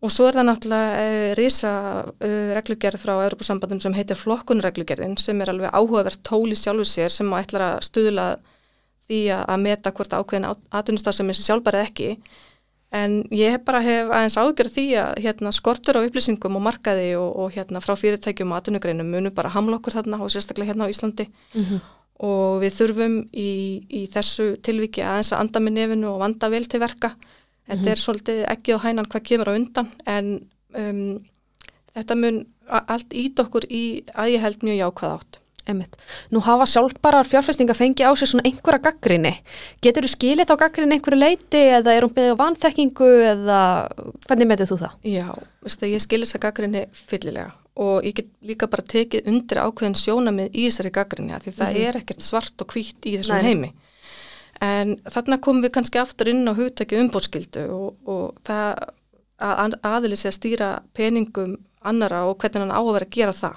Og 0.00 0.08
svo 0.08 0.26
er 0.26 0.38
það 0.38 0.46
náttúrulega 0.48 1.02
uh, 1.04 1.34
risa 1.36 1.72
uh, 2.08 2.52
reglugerð 2.56 3.02
frá 3.02 3.12
Europasambandum 3.18 3.80
sem 3.80 3.94
heitir 3.94 4.16
flokkunreglugerðin 4.16 5.18
sem 5.20 5.40
er 5.40 5.52
alveg 5.52 5.70
áhugavert 5.72 6.22
tóli 6.24 6.56
sjálfu 6.56 6.88
sér 6.88 7.12
sem 7.12 7.32
ætlar 7.36 7.66
að 7.66 7.84
stuðla 7.84 8.26
því 9.10 9.20
að, 9.34 9.56
meta 9.60 9.90
hvort 9.90 10.14
ákveðin 10.14 10.48
aðunistaf 10.70 11.14
sem 11.14 11.28
er 11.28 11.38
sjálfbarið 11.38 11.86
ekki 11.88 12.10
En 12.90 13.20
ég 13.30 13.54
hef 13.54 13.62
bara 13.62 13.80
hef 13.84 14.08
aðeins 14.10 14.36
ágjörð 14.40 14.72
því 14.74 14.84
að 14.98 15.20
hérna, 15.22 15.52
skortur 15.54 16.00
á 16.00 16.02
upplýsingum 16.02 16.56
og 16.58 16.64
markaði 16.64 17.12
og, 17.20 17.28
og 17.38 17.52
hérna, 17.54 17.82
frá 17.84 17.94
fyrirtækjum 17.94 18.50
og 18.50 18.58
atvinnugreinum 18.58 19.12
munum 19.14 19.34
bara 19.34 19.52
hamla 19.54 19.78
okkur 19.78 19.94
þarna 20.00 20.18
og 20.24 20.32
sérstaklega 20.34 20.72
hérna 20.72 20.88
á 20.90 20.92
Íslandi 20.92 21.28
mm 21.28 21.64
-hmm. 21.64 21.80
og 22.26 22.62
við 22.64 22.72
þurfum 22.78 23.14
í, 23.30 23.50
í 23.86 24.02
þessu 24.10 24.56
tilviki 24.62 25.02
aðeins 25.06 25.32
að 25.32 25.40
anda 25.40 25.60
með 25.60 25.76
nefinu 25.78 26.08
og 26.10 26.18
vanda 26.18 26.48
vel 26.50 26.66
til 26.66 26.80
verka. 26.80 27.14
Þetta 27.68 27.80
mm 27.80 27.86
-hmm. 27.86 27.90
er 27.90 27.96
svolítið 27.96 28.44
ekki 28.48 28.74
á 28.74 28.78
hænan 28.82 29.06
hvað 29.06 29.22
kemur 29.22 29.48
á 29.48 29.58
undan 29.58 29.88
en 30.06 30.40
um, 30.74 31.20
þetta 31.94 32.14
mun 32.14 32.46
allt 32.66 33.12
ít 33.12 33.38
okkur 33.38 33.64
í 33.70 34.02
að 34.14 34.30
ég 34.34 34.40
held 34.40 34.62
mjög 34.62 34.76
jákvæð 34.76 35.14
átt. 35.14 35.39
Einmitt. 35.70 35.96
Nú 36.34 36.42
hafa 36.44 36.66
sjálfbarar 36.68 37.28
fjárfestinga 37.28 37.76
fengi 37.78 38.04
á 38.06 38.12
sig 38.18 38.30
svona 38.30 38.44
einhverja 38.48 38.82
gaggrinni. 38.88 39.32
Getur 39.82 40.06
þú 40.06 40.12
skilið 40.14 40.50
þá 40.50 40.54
gaggrinni 40.64 40.98
einhverju 40.98 41.20
leiti 41.20 41.62
eða 41.78 41.94
er 41.94 42.06
hún 42.06 42.14
beðið 42.16 42.36
á 42.36 42.40
vanþekkingu 42.42 43.10
eða 43.30 43.60
hvernig 44.26 44.50
metið 44.50 44.72
þú 44.72 44.80
það? 44.84 44.96
Já, 45.14 45.28
veistu, 45.64 45.90
ég 45.90 46.04
skilir 46.04 46.28
þessa 46.28 46.44
gaggrinni 46.44 46.86
fyllilega 46.92 47.50
og 47.80 48.04
ég 48.04 48.16
get 48.18 48.30
líka 48.44 48.68
bara 48.68 48.84
tekið 48.84 49.28
undir 49.30 49.62
ákveðin 49.62 49.96
sjónamið 49.96 50.50
í 50.52 50.66
þessari 50.66 50.90
gaggrinni 50.92 51.38
því 51.38 51.52
það 51.54 51.70
mm 51.70 51.76
-hmm. 51.76 51.88
er 51.88 51.96
ekkert 52.02 52.22
svart 52.26 52.60
og 52.60 52.74
hvitt 52.74 53.06
í 53.06 53.16
þessum 53.16 53.40
Nei. 53.40 53.46
heimi. 53.46 53.72
En 54.60 54.96
þarna 55.08 55.40
komum 55.40 55.62
við 55.64 55.72
kannski 55.72 55.98
aftur 55.98 56.28
inn 56.28 56.44
á 56.44 56.52
hugtæki 56.52 56.98
umbótskildu 57.00 57.62
og, 57.72 57.96
og 58.04 58.34
það 58.44 58.90
að 59.40 59.78
aðlið 59.82 60.20
sé 60.20 60.28
að 60.28 60.36
stýra 60.36 60.68
peningum 60.92 61.56
annara 61.80 62.26
og 62.28 62.36
hvernig 62.40 62.66
hann 62.66 62.76
á 62.76 62.80
að 62.80 62.92
vera 62.92 63.06
að 63.08 63.16
gera 63.16 63.32
það 63.32 63.56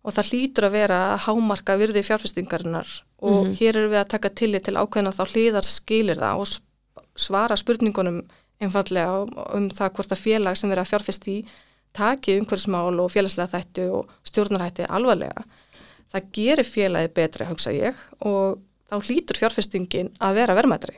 og 0.00 0.14
það 0.16 0.30
hlýtur 0.32 0.66
að 0.66 0.76
vera 0.76 0.98
að 1.12 1.22
hámarka 1.26 1.76
virði 1.80 2.02
fjárfestingarinnar 2.06 2.90
og 3.20 3.30
mm 3.30 3.50
-hmm. 3.50 3.56
hér 3.60 3.76
eru 3.76 3.88
við 3.92 4.00
að 4.00 4.12
taka 4.14 4.28
tillit 4.28 4.64
til 4.64 4.76
ákveðina 4.76 5.12
þá 5.12 5.24
hlýðar 5.32 5.66
skilir 5.66 6.18
það 6.18 6.40
og 6.40 6.46
svara 7.16 7.56
spurningunum 7.56 8.22
einfallega 8.60 9.26
um 9.56 9.68
það 9.70 9.92
hvort 9.96 10.12
að 10.12 10.22
félag 10.24 10.56
sem 10.56 10.70
verið 10.70 10.84
að 10.84 10.92
fjárfesti 10.92 11.36
í 11.38 11.44
taki 11.96 12.38
umhverfsmál 12.38 13.00
og 13.02 13.12
félagslega 13.12 13.52
þættu 13.58 13.86
og 13.98 14.10
stjórnarhætti 14.28 14.86
alvarlega. 14.88 15.44
Það 16.10 16.30
gerir 16.32 16.66
félagi 16.66 17.12
betri, 17.14 17.46
hugsa 17.46 17.72
ég, 17.74 17.94
og 18.20 18.60
þá 18.90 18.96
hlýtur 19.06 19.38
fjárfestingin 19.38 20.10
að 20.18 20.34
vera 20.34 20.56
vermaðri. 20.58 20.96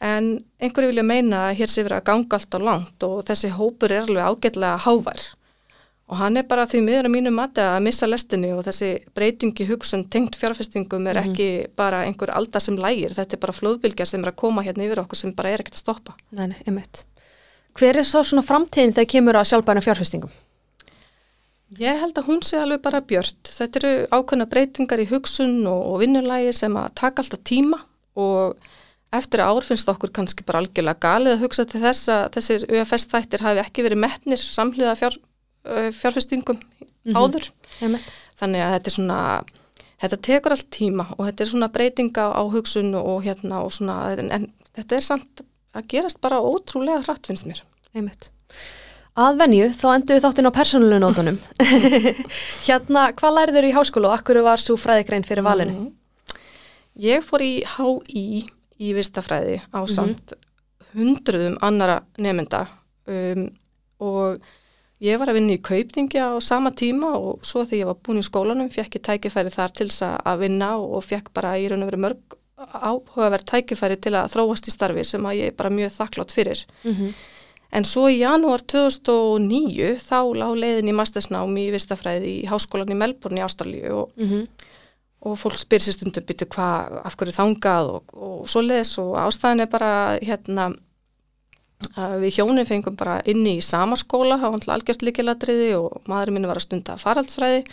En 0.00 0.44
einhverju 0.62 0.92
vilja 0.92 1.02
meina 1.02 1.48
að 1.48 1.56
hér 1.58 1.72
sé 1.72 1.82
verið 1.82 1.98
að 1.98 2.06
ganga 2.10 2.38
allt 2.38 2.54
á 2.54 2.58
langt 2.62 3.02
og 3.02 3.24
þessi 3.26 3.50
hópur 3.50 3.92
er 3.92 4.06
alveg 4.06 4.28
ágætlega 4.30 4.76
hávær 4.84 5.24
og 6.08 6.16
hann 6.16 6.40
er 6.40 6.46
bara 6.48 6.64
því 6.68 6.80
miður 6.86 7.08
að 7.08 7.14
mínu 7.14 7.32
mati 7.36 7.60
að 7.60 7.82
missa 7.84 8.08
lestinni 8.08 8.54
og 8.56 8.64
þessi 8.64 8.94
breytingi 9.16 9.66
hugsun 9.68 10.06
tengt 10.08 10.38
fjárfestingum 10.40 11.06
er 11.06 11.20
mm 11.20 11.22
-hmm. 11.22 11.30
ekki 11.30 11.76
bara 11.76 12.04
einhver 12.04 12.30
alda 12.30 12.60
sem 12.60 12.76
lægir, 12.76 13.12
þetta 13.14 13.36
er 13.36 13.40
bara 13.40 13.52
flóðbylgja 13.52 14.06
sem 14.06 14.24
er 14.24 14.32
að 14.32 14.40
koma 14.42 14.62
hérna 14.62 14.84
yfir 14.84 15.00
okkur 15.04 15.16
sem 15.16 15.32
bara 15.32 15.50
er 15.50 15.60
ekkert 15.60 15.74
að 15.74 15.84
stoppa. 15.84 16.16
Nei, 16.30 16.46
nei, 16.46 16.56
einmitt. 16.66 17.04
Hver 17.74 17.96
er 17.96 18.04
svo 18.04 18.22
svona 18.24 18.42
framtíðin 18.42 18.92
þegar 18.92 19.12
kemur 19.12 19.36
að 19.36 19.48
sjálfbæna 19.50 19.80
fjárfestingum? 19.80 20.30
Ég 21.76 22.00
held 22.00 22.16
að 22.16 22.26
hún 22.30 22.40
sé 22.42 22.56
alveg 22.56 22.80
bara 22.80 23.00
björt. 23.04 23.44
Þetta 23.44 23.78
eru 23.78 24.06
ákveðna 24.08 24.46
breytingar 24.48 25.00
í 25.00 25.10
hugsun 25.10 25.66
og, 25.66 25.82
og 25.92 26.00
vinnulægi 26.00 26.52
sem 26.52 26.76
að 26.80 26.94
taka 26.94 27.22
alltaf 27.22 27.44
tíma 27.44 27.82
og 28.16 28.56
eftir 29.12 29.40
ár 29.44 29.60
finnst 29.64 29.88
okkur 29.88 30.10
kannski 30.16 30.44
bara 30.48 30.62
algjörlega 30.62 31.00
galið 31.00 31.36
að 31.36 31.44
hugsa 31.44 31.64
til 31.68 31.80
þess 31.82 32.08
að 32.12 32.24
þessir 32.36 32.64
UFS 32.72 33.08
þættir 33.12 33.44
hafi 33.44 33.62
ekki 33.62 33.84
verið 33.84 34.02
metnir 34.04 34.40
samhliða 34.40 34.96
fjár, 35.00 35.18
fjárfestingum 35.92 36.56
mm 36.58 37.12
-hmm. 37.12 37.18
áður 37.18 37.50
Jæmi. 37.80 38.00
þannig 38.40 38.62
að 38.64 38.72
þetta 38.74 38.90
er 38.90 38.96
svona 38.96 39.20
þetta 40.02 40.18
tekur 40.22 40.54
allt 40.54 40.70
tíma 40.70 41.06
og 41.18 41.26
þetta 41.26 41.44
er 41.44 41.50
svona 41.52 41.68
breytinga 41.68 42.24
á 42.34 42.42
hugsun 42.52 42.94
og 42.94 43.24
hérna 43.24 43.62
og 43.64 43.72
svona 43.72 44.12
en, 44.12 44.30
en 44.30 44.52
þetta 44.76 44.96
er 44.96 45.04
samt 45.04 45.42
að 45.74 45.88
gerast 45.88 46.20
bara 46.20 46.40
ótrúlega 46.40 47.02
hratt 47.06 47.26
finnst 47.26 47.46
mér 47.46 47.62
Einmitt. 47.96 48.30
Að 49.18 49.38
venju 49.40 49.70
þá 49.74 49.86
endur 49.94 50.18
við 50.18 50.24
þáttinn 50.26 50.50
á 50.50 50.58
persónulegum 50.58 51.02
nótunum 51.02 51.38
hérna 52.68 53.08
hvað 53.18 53.34
læriður 53.34 53.66
í 53.66 53.72
háskólu 53.74 54.10
og 54.10 54.18
akkur 54.18 54.42
var 54.46 54.62
svo 54.62 54.76
fræðigrein 54.78 55.26
fyrir 55.26 55.46
valinu? 55.46 55.72
Mm 55.72 55.86
-hmm. 55.86 55.94
Ég 56.98 57.24
fór 57.24 57.42
í 57.42 57.64
HÍ 57.64 58.46
í 58.78 58.94
vistafræði 58.94 59.60
á 59.74 59.80
samt 59.86 60.32
mm 60.32 60.38
-hmm. 60.38 60.94
hundruðum 60.94 61.58
annara 61.60 62.02
nefnda 62.18 62.66
um, 63.06 63.50
og 63.98 64.38
Ég 64.98 65.18
var 65.20 65.30
að 65.30 65.38
vinna 65.38 65.54
í 65.54 65.62
kaupningi 65.62 66.18
á 66.18 66.34
sama 66.42 66.72
tíma 66.74 67.12
og 67.14 67.44
svo 67.46 67.62
þegar 67.62 67.78
ég 67.78 67.86
var 67.86 67.98
búin 68.02 68.18
í 68.18 68.26
skólanum 68.26 68.70
fekk 68.72 68.98
ég 68.98 69.04
tækifæri 69.06 69.52
þar 69.54 69.74
til 69.78 69.88
að 70.02 70.40
vinna 70.42 70.72
og 70.82 71.04
fekk 71.06 71.30
bara 71.34 71.54
í 71.54 71.68
raun 71.70 71.84
og 71.86 71.92
veru 71.92 72.00
mörg 72.02 72.38
áhugaverð 72.58 73.46
tækifæri 73.46 73.98
til 74.02 74.16
að 74.18 74.32
þróast 74.34 74.66
í 74.66 74.74
starfi 74.74 75.04
sem 75.06 75.26
að 75.26 75.38
ég 75.38 75.52
er 75.52 75.58
bara 75.58 75.70
mjög 75.70 75.92
þakklátt 75.94 76.34
fyrir. 76.34 76.64
Mm 76.82 76.94
-hmm. 76.94 77.12
En 77.70 77.84
svo 77.84 78.08
í 78.08 78.18
janúar 78.18 78.62
2009 78.64 80.00
þá 80.00 80.18
lág 80.40 80.56
leiðin 80.56 80.88
í 80.88 80.96
mastersnám 80.96 81.56
í 81.60 81.70
vistafræði 81.70 82.30
í 82.40 82.46
háskólan 82.48 82.90
í 82.90 82.96
Melbourne 82.96 83.40
í 83.40 83.44
Ástralju 83.44 83.92
og, 83.92 84.12
mm 84.16 84.28
-hmm. 84.28 84.46
og 85.20 85.38
fólk 85.38 85.58
spyr 85.58 85.80
sér 85.84 85.92
stundum 85.92 86.24
byttu 86.24 86.46
hvað, 86.46 87.00
af 87.04 87.16
hverju 87.16 87.32
þangað 87.32 87.90
og, 87.94 88.14
og 88.14 88.48
svo 88.48 88.60
leiðis 88.60 88.98
og 88.98 89.16
ástæðin 89.16 89.60
er 89.60 89.66
bara 89.66 90.18
hérna 90.22 90.74
við 92.22 92.38
hjónin 92.38 92.66
fengum 92.66 92.96
bara 92.98 93.20
inni 93.30 93.58
í 93.58 93.62
sama 93.64 93.96
skóla, 93.96 94.38
það 94.38 94.50
var 94.50 94.58
alltaf 94.58 94.74
algjört 94.74 95.04
líkilatriði 95.06 95.70
og 95.78 96.02
maðurinn 96.10 96.38
mín 96.38 96.50
var 96.50 96.58
að 96.58 96.66
stunda 96.66 96.98
faraldsfræði 96.98 97.64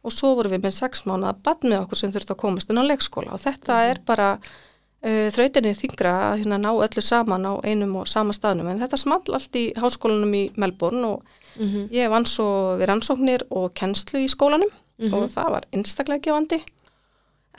og 0.00 0.14
svo 0.14 0.32
vorum 0.38 0.54
við 0.54 0.64
með 0.64 0.76
sex 0.78 1.04
mánu 1.08 1.28
að 1.28 1.42
bann 1.44 1.66
með 1.66 1.82
okkur 1.82 2.00
sem 2.00 2.12
þurfti 2.14 2.34
að 2.34 2.42
komast 2.42 2.70
inn 2.70 2.80
á 2.80 2.88
leikskóla 2.88 3.34
og 3.36 3.42
þetta 3.42 3.76
mm. 3.76 3.90
er 3.90 4.00
bara 4.08 4.28
uh, 4.38 5.26
þrautinni 5.34 5.74
þingra 5.76 6.14
að 6.30 6.36
hérna 6.40 6.60
ná 6.62 6.70
öllu 6.72 7.04
saman 7.04 7.48
á 7.50 7.52
einum 7.66 7.98
og 8.00 8.08
sama 8.08 8.36
staðnum 8.36 8.70
en 8.72 8.80
þetta 8.80 9.00
small 9.00 9.22
allt 9.36 9.60
í 9.60 9.66
háskólanum 9.76 10.36
í 10.38 10.44
Melbourne 10.56 11.04
og 11.10 11.24
mm 11.56 11.66
-hmm. 11.66 11.88
ég 11.92 12.10
vann 12.10 12.26
svo 12.26 12.78
við 12.80 12.88
rannsóknir 12.92 13.46
og 13.50 13.74
kennslu 13.74 14.24
í 14.24 14.28
skólanum 14.28 14.70
mm 14.70 15.08
-hmm. 15.08 15.14
og 15.14 15.28
það 15.28 15.50
var 15.50 15.64
einstaklega 15.72 16.24
gefandi 16.24 16.62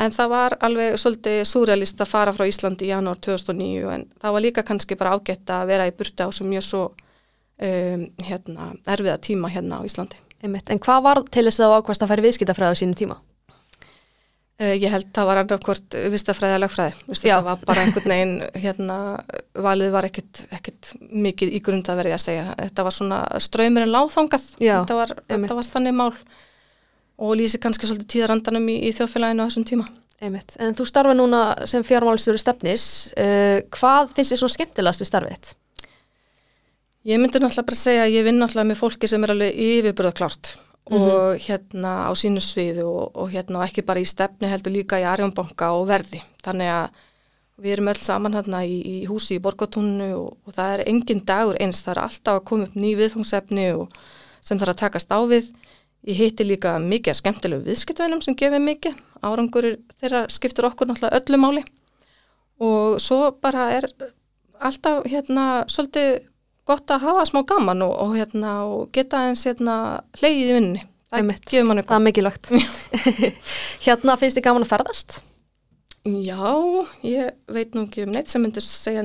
En 0.02 0.14
það 0.14 0.32
var 0.32 0.56
alveg 0.66 0.98
svolítið 0.98 1.44
surrealist 1.46 2.00
að 2.02 2.10
fara 2.10 2.34
frá 2.34 2.48
Íslandi 2.50 2.88
í 2.88 2.92
janúar 2.92 3.20
2009 3.22 3.92
en 3.94 4.06
það 4.22 4.36
var 4.36 4.44
líka 4.48 4.64
kannski 4.66 4.98
bara 4.98 5.14
ágætt 5.14 5.54
að 5.54 5.68
vera 5.70 5.88
í 5.90 5.94
burti 5.94 6.26
á 6.26 6.30
sem 6.34 6.50
mjög 6.50 6.66
svo 6.66 6.84
um, 6.90 8.06
hérna, 8.26 8.72
erfiða 8.90 9.20
tíma 9.22 9.52
hérna 9.54 9.82
á 9.82 9.86
Íslandi. 9.86 10.18
Einmitt. 10.42 10.72
En 10.74 10.82
hvað 10.82 11.04
var 11.06 11.22
til 11.30 11.46
þess 11.46 11.62
að 11.62 11.76
ákvæmst 11.78 12.06
að 12.06 12.14
færi 12.16 12.26
viðskiptafræðu 12.26 12.80
sínum 12.80 12.98
tíma? 12.98 13.20
Uh, 14.62 14.74
ég 14.74 14.90
held 14.90 15.12
það 15.14 15.30
var 15.30 15.42
annarkvort 15.44 15.98
vistafræði 16.16 16.58
að 16.58 16.64
lagfræði. 16.64 17.20
Það 17.22 17.46
var 17.46 17.66
bara 17.68 17.86
einhvern 17.86 18.14
veginn, 18.16 18.36
hérna, 18.64 18.98
valið 19.68 19.94
var 19.94 20.10
ekkit 20.10 20.96
mikið 21.14 21.54
í 21.54 21.62
grund 21.62 21.94
að 21.94 22.02
verið 22.02 22.18
að 22.18 22.24
segja. 22.26 22.48
Þetta 22.58 22.88
var 22.88 22.98
svona 22.98 23.26
ströymurinn 23.38 23.94
láþangað. 23.94 24.50
Já, 24.58 24.80
þetta 24.80 24.98
var, 24.98 25.20
þetta 25.30 25.60
var 25.62 25.70
þannig 25.76 26.02
mál 26.02 26.14
og 27.22 27.36
lýsi 27.38 27.60
kannski 27.62 27.88
svolítið 27.88 28.10
tíðarandanum 28.16 28.66
í, 28.74 28.78
í 28.90 28.94
þjóðfélaginu 28.98 29.46
á 29.46 29.48
þessum 29.48 29.68
tíma. 29.70 29.88
Einmitt. 30.22 30.56
En 30.62 30.76
þú 30.78 30.86
starfa 30.90 31.14
núna 31.18 31.42
sem 31.70 31.86
fjármálistjóri 31.86 32.42
stefnis. 32.42 32.86
Uh, 33.18 33.62
hvað 33.74 34.14
finnst 34.18 34.34
þið 34.34 34.42
svona 34.44 34.56
skemmtilegast 34.56 35.02
við 35.02 35.10
starfið? 35.10 35.54
Ég 37.10 37.18
myndi 37.18 37.40
náttúrulega 37.42 37.70
bara 37.72 37.80
segja 37.80 38.04
að 38.06 38.16
ég 38.16 38.28
vinn 38.28 38.38
náttúrulega 38.38 38.70
með 38.70 38.82
fólki 38.84 39.10
sem 39.10 39.24
er 39.26 39.34
alveg 39.34 39.64
yfirbyrðaklárt 39.66 40.52
og 40.92 41.40
hérna 41.42 41.94
á 42.06 42.12
sínu 42.18 42.42
sviðu 42.44 42.84
og, 42.90 43.16
og 43.16 43.32
hérna 43.32 43.64
ekki 43.66 43.84
bara 43.86 44.02
í 44.02 44.06
stefni 44.06 44.50
heldur 44.52 44.74
líka 44.76 45.00
í 45.02 45.06
Arjónbanka 45.08 45.72
og 45.78 45.88
verði. 45.90 46.22
Þannig 46.46 46.70
að 46.74 47.00
við 47.62 47.76
erum 47.76 47.92
öll 47.94 48.02
saman 48.02 48.38
hérna 48.38 48.64
í, 48.66 48.78
í 48.82 48.98
húsi 49.10 49.38
í 49.38 49.42
Borgatúnu 49.42 50.12
og, 50.18 50.36
og 50.46 50.56
það 50.58 50.76
er 50.76 50.84
engin 50.92 51.24
dagur 51.26 51.60
eins, 51.62 51.84
það 51.86 51.96
er 51.96 52.04
alltaf 52.04 52.40
að 52.40 52.48
koma 52.50 52.68
upp 52.68 52.78
ný 52.78 52.94
viðfangsefni 53.00 53.68
sem 54.42 54.62
þarf 54.62 54.74
að 54.76 54.82
takast 54.82 55.14
á 55.14 55.20
við. 55.30 55.52
Ég 56.10 56.18
hitti 56.18 56.46
líka 56.48 56.78
mikið 56.82 57.20
skemmtilegu 57.20 57.68
viðskiptvinum 57.68 58.24
sem 58.26 58.36
gefið 58.38 58.64
mikið, 58.66 58.98
árangur 59.22 59.68
þeirra 60.02 60.24
skiptur 60.34 60.66
okkur 60.72 60.90
náttúrulega 60.90 61.20
öllu 61.22 61.38
máli 61.42 61.64
og 62.62 62.98
svo 63.02 63.32
bara 63.42 63.68
er 63.78 63.88
alltaf 64.62 65.06
hérna 65.10 65.64
svolítið 65.70 66.24
gott 66.70 66.94
að 66.94 67.06
hafa 67.08 67.26
smá 67.30 67.42
gaman 67.50 67.84
og, 67.86 67.94
og, 68.04 68.16
hérna, 68.18 68.54
og 68.70 68.90
geta 68.96 69.26
eins 69.28 69.44
hérna, 69.50 69.76
hleyið 70.20 70.42
í 70.42 70.56
vinninni. 70.56 70.86
Það 71.12 71.20
Það 71.90 71.98
er 71.98 72.06
mikilvægt. 72.06 72.52
hérna 73.86 74.16
finnst 74.22 74.38
þið 74.38 74.46
gaman 74.46 74.66
að 74.66 74.72
ferðast? 74.72 75.18
Já, 76.02 76.42
ég 77.06 77.34
veit 77.52 77.76
nú 77.78 77.86
ekki 77.86 78.08
um 78.08 78.14
neitt 78.16 78.32
sem 78.32 78.42
myndir 78.42 78.66
segja 78.66 79.04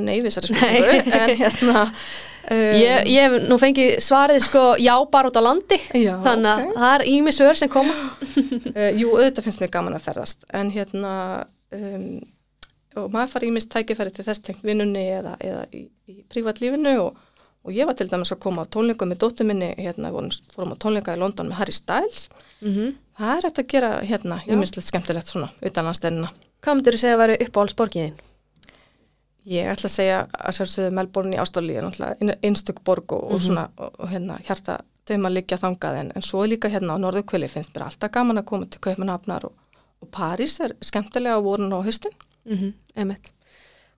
spurningu, 0.48 1.12
en 1.12 1.36
hérna... 1.42 1.84
Um, 2.46 2.76
Ég, 2.78 3.08
ég 3.10 3.24
hef 3.26 3.48
nú 3.50 3.56
fengið 3.58 3.96
svarið 4.04 4.40
sko 4.44 4.60
já 4.78 4.94
bara 5.10 5.30
út 5.32 5.38
á 5.38 5.42
landi. 5.42 5.78
Já, 5.98 6.14
Þannig 6.22 6.50
að 6.52 6.64
ok. 6.66 6.74
það 6.76 6.94
er 6.94 7.04
ími 7.10 7.34
svör 7.34 7.58
sem 7.58 7.70
koma. 7.72 7.94
Uh, 8.22 8.90
jú, 9.00 9.12
auðvitað 9.16 9.46
finnst 9.48 9.62
mér 9.64 9.72
gaman 9.74 9.96
að 9.98 10.04
ferðast, 10.06 10.46
en 10.54 10.70
hérna, 10.74 11.12
um, 11.74 12.04
og 12.96 13.08
maður 13.14 13.32
fari 13.34 13.50
ímist 13.50 13.72
tækifæri 13.74 14.14
til 14.14 14.26
þess 14.28 14.44
tengt 14.46 14.62
vinnunni 14.66 15.02
eða, 15.16 15.34
eða 15.42 15.64
í, 15.74 15.86
í 16.06 16.20
prívatlífinu 16.30 16.94
og, 17.02 17.18
og 17.66 17.74
ég 17.74 17.88
var 17.90 17.98
til 17.98 18.06
dæmis 18.12 18.30
að 18.36 18.40
koma 18.46 18.62
á 18.62 18.70
tónleikum 18.70 19.10
með 19.10 19.24
dóttur 19.24 19.48
minni, 19.50 19.72
hérna, 19.80 20.12
vorum, 20.14 20.30
fórum 20.54 20.76
á 20.76 20.82
tónleika 20.86 21.16
í 21.16 21.20
London 21.20 21.50
með 21.50 21.60
Harry 21.64 21.74
Styles. 21.76 22.28
Mm 22.62 22.94
Það 23.16 23.30
er 23.32 23.44
hægt 23.46 23.58
að 23.62 23.68
gera, 23.72 23.90
hérna, 24.04 24.36
ímislegt 24.44 24.90
skemmtilegt 24.90 25.30
svona, 25.30 25.46
utan 25.64 25.86
að 25.88 25.94
stennina. 25.96 26.28
Hvað 26.60 26.74
myndir 26.76 26.96
þú 26.96 26.98
segja 27.00 27.14
að 27.16 27.20
vera 27.22 27.36
uppáhaldsborgiðin? 27.46 28.18
Ég 29.46 29.68
ætla 29.70 29.86
að 29.86 29.94
segja 29.94 30.18
að 30.26 30.56
sjálfsögðu 30.56 30.94
Melbourne 30.98 31.36
í 31.36 31.38
Ástralíu, 31.38 31.78
náttúrulega 31.84 32.34
einstök 32.42 32.80
borg 32.86 33.12
og, 33.14 33.28
og 33.36 33.42
svona, 33.44 33.68
og, 33.78 34.00
hérna, 34.10 34.40
hjarta 34.46 34.80
döma 35.06 35.30
liggja 35.30 35.60
þangað, 35.62 36.00
en, 36.00 36.08
en 36.18 36.24
svo 36.26 36.42
líka 36.50 36.70
hérna 36.72 36.96
á 36.98 37.02
Norðurkvöli 37.04 37.46
finnst 37.50 37.70
mér 37.76 37.86
alltaf 37.86 38.10
gaman 38.16 38.42
að 38.42 38.48
koma 38.50 38.66
til 38.66 38.82
Kaupmannhafnar 38.82 39.46
og, 39.46 39.54
og 40.02 40.10
París 40.10 40.58
er 40.64 40.74
skemmtilega 40.82 41.38
á 41.38 41.46
vorun 41.46 41.76
og 41.78 41.86
haustin. 41.86 42.16
Mm 42.44 42.58
-hmm. 42.96 43.16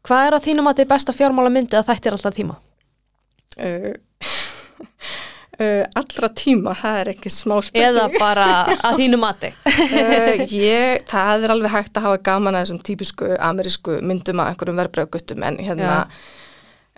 Hvað 0.05 0.27
er 0.27 0.37
að 0.37 0.45
þínum 0.45 0.69
að 0.69 0.77
þið 0.79 0.89
besta 0.89 1.13
fjármála 1.13 1.51
myndi 1.51 1.77
að 1.77 1.89
þættir 1.89 2.13
alltaf 2.13 2.35
tíma? 2.35 2.61
uh, 3.59 3.95
uh, 5.61 5.85
allra 6.01 6.29
tíma, 6.39 6.75
það 6.79 6.99
er 7.03 7.11
ekki 7.15 7.33
smá 7.33 7.57
spurning. 7.65 7.87
Eða 7.89 8.09
bara 8.19 8.49
að 8.89 8.99
þínu 9.03 9.21
mati? 9.23 9.53
uh, 9.69 10.43
ég, 10.55 11.05
það 11.11 11.47
er 11.47 11.55
alveg 11.55 11.75
hægt 11.77 12.01
að 12.01 12.09
hafa 12.09 12.21
gaman 12.31 12.59
að 12.59 12.67
þessum 12.67 12.83
típisku 12.91 13.31
amerísku 13.51 13.99
myndum 14.03 14.43
að 14.45 14.53
einhverjum 14.53 14.83
verbreyðguttum 14.83 15.47
en 15.49 15.59
hérna 15.63 15.97
Já. 16.05 16.21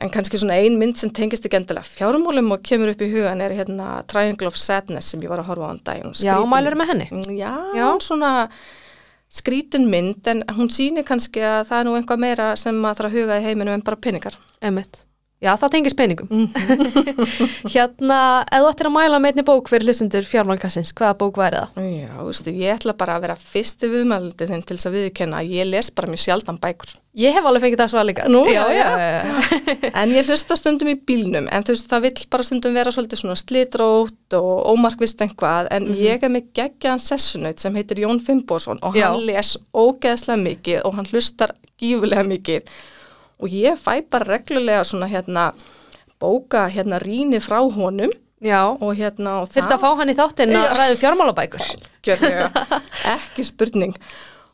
en 0.00 0.12
kannski 0.14 0.40
svona 0.40 0.58
ein 0.60 0.78
mynd 0.80 0.96
sem 1.00 1.10
tengist 1.12 1.44
ekki 1.44 1.58
endilega 1.60 1.84
fjármálum 1.84 2.54
og 2.56 2.62
kemur 2.64 2.92
upp 2.94 3.02
í 3.04 3.10
hugan 3.12 3.42
er 3.44 3.52
hérna 3.58 3.98
Triangle 4.08 4.48
of 4.48 4.56
Sadness 4.56 5.12
sem 5.12 5.20
ég 5.24 5.32
var 5.32 5.42
að 5.42 5.50
horfa 5.52 5.68
á 5.68 5.70
hann 5.72 5.82
daginn 5.84 6.14
Já, 6.24 6.36
mælur 6.48 6.78
með 6.80 6.94
henni? 6.94 7.08
Mm, 7.12 7.34
Já, 7.36 7.52
Já. 7.76 7.86
svona 8.00 8.32
skrítin 9.30 9.86
mynd 9.90 10.26
en 10.26 10.40
hún 10.56 10.72
sýnir 10.72 11.04
kannski 11.06 11.42
að 11.44 11.68
það 11.68 11.78
er 11.82 11.86
nú 11.86 11.92
einhvað 11.98 12.22
meira 12.24 12.48
sem 12.58 12.74
maður 12.74 13.04
þarf 13.04 13.10
að 13.12 13.18
huga 13.20 13.36
í 13.38 13.44
heiminum 13.44 13.76
en 13.76 13.84
bara 13.86 14.00
peningar. 14.02 14.38
Einmitt. 14.58 15.04
Já, 15.40 15.54
það 15.56 15.70
tengis 15.72 15.94
peningum. 15.96 16.28
hérna, 17.72 18.16
ef 18.44 18.60
þú 18.60 18.66
ættir 18.68 18.88
að 18.90 18.92
mæla 18.92 19.20
með 19.24 19.30
einni 19.30 19.44
bók 19.48 19.70
fyrir 19.72 19.88
hlustendur 19.88 20.26
fjármálkassins, 20.28 20.90
hvaða 20.98 21.16
bók 21.22 21.40
væri 21.40 21.62
það? 21.62 21.86
Já, 21.96 22.10
veistu, 22.26 22.52
ég 22.60 22.74
ætla 22.76 22.94
bara 23.00 23.14
að 23.16 23.24
vera 23.24 23.36
fyrsti 23.40 23.88
viðmældið 23.88 24.52
þinn 24.52 24.66
til 24.68 24.76
þess 24.76 24.90
að 24.90 24.98
viðkenna 24.98 25.40
að 25.40 25.54
ég 25.56 25.70
les 25.70 25.88
bara 25.96 26.12
mjög 26.12 26.22
sjaldan 26.26 26.60
bækur. 26.60 26.92
Ég 27.16 27.34
hef 27.34 27.48
alveg 27.48 27.64
fengið 27.64 27.80
það 27.80 27.90
svar 27.94 28.06
líka. 28.10 28.28
Nú, 28.28 28.44
já, 28.52 28.60
já, 28.68 28.84
já, 29.00 29.08
já. 29.24 29.90
En 30.04 30.14
ég 30.14 30.28
hlusta 30.28 30.60
stundum 30.60 30.92
í 30.92 30.98
bílnum, 31.08 31.48
en 31.48 31.64
þú 31.64 31.72
veist, 31.72 31.88
það 31.88 32.06
vill 32.10 32.28
bara 32.36 32.48
stundum 32.50 32.76
vera 32.76 32.92
svolítið 32.94 33.24
svona 33.24 33.40
slitrótt 33.40 34.36
og 34.36 34.70
ómarkvist 34.74 35.24
einhvað, 35.24 35.72
en 35.72 35.88
ég 35.96 36.20
er 36.20 36.36
með 36.36 36.52
geggjaðan 36.60 37.00
sessunaut 37.08 37.64
sem 37.64 37.80
heitir 37.80 38.04
Jón 38.04 38.20
Fimboðsson 38.28 38.84
og 38.84 39.00
hann 39.00 39.24
les 39.24 39.56
ógeðslega 39.72 40.44
mikið 40.44 40.82
og 40.84 41.00
hann 41.00 41.08
hlustar 41.10 41.56
gífulega 41.80 42.28
mikið 42.28 42.68
og 43.40 43.52
ég 43.52 43.78
fæ 43.80 44.00
bara 44.10 44.36
reglulega 44.36 44.84
svona 44.84 45.08
hérna 45.10 45.50
bóka 46.20 46.66
hérna 46.68 47.00
rýni 47.02 47.40
frá 47.40 47.60
honum. 47.60 48.12
Já, 48.40 48.72
og 48.72 48.96
hérna 48.96 49.42
og 49.42 49.50
þurfti 49.52 49.76
að 49.76 49.82
fá 49.82 49.90
hann 49.98 50.12
í 50.12 50.16
þáttinn 50.16 50.56
að 50.56 50.74
ræðu 50.78 50.98
fjármálabækur. 51.02 51.64
gjörlega, 52.06 52.66
ekki 53.16 53.44
spurning. 53.44 53.96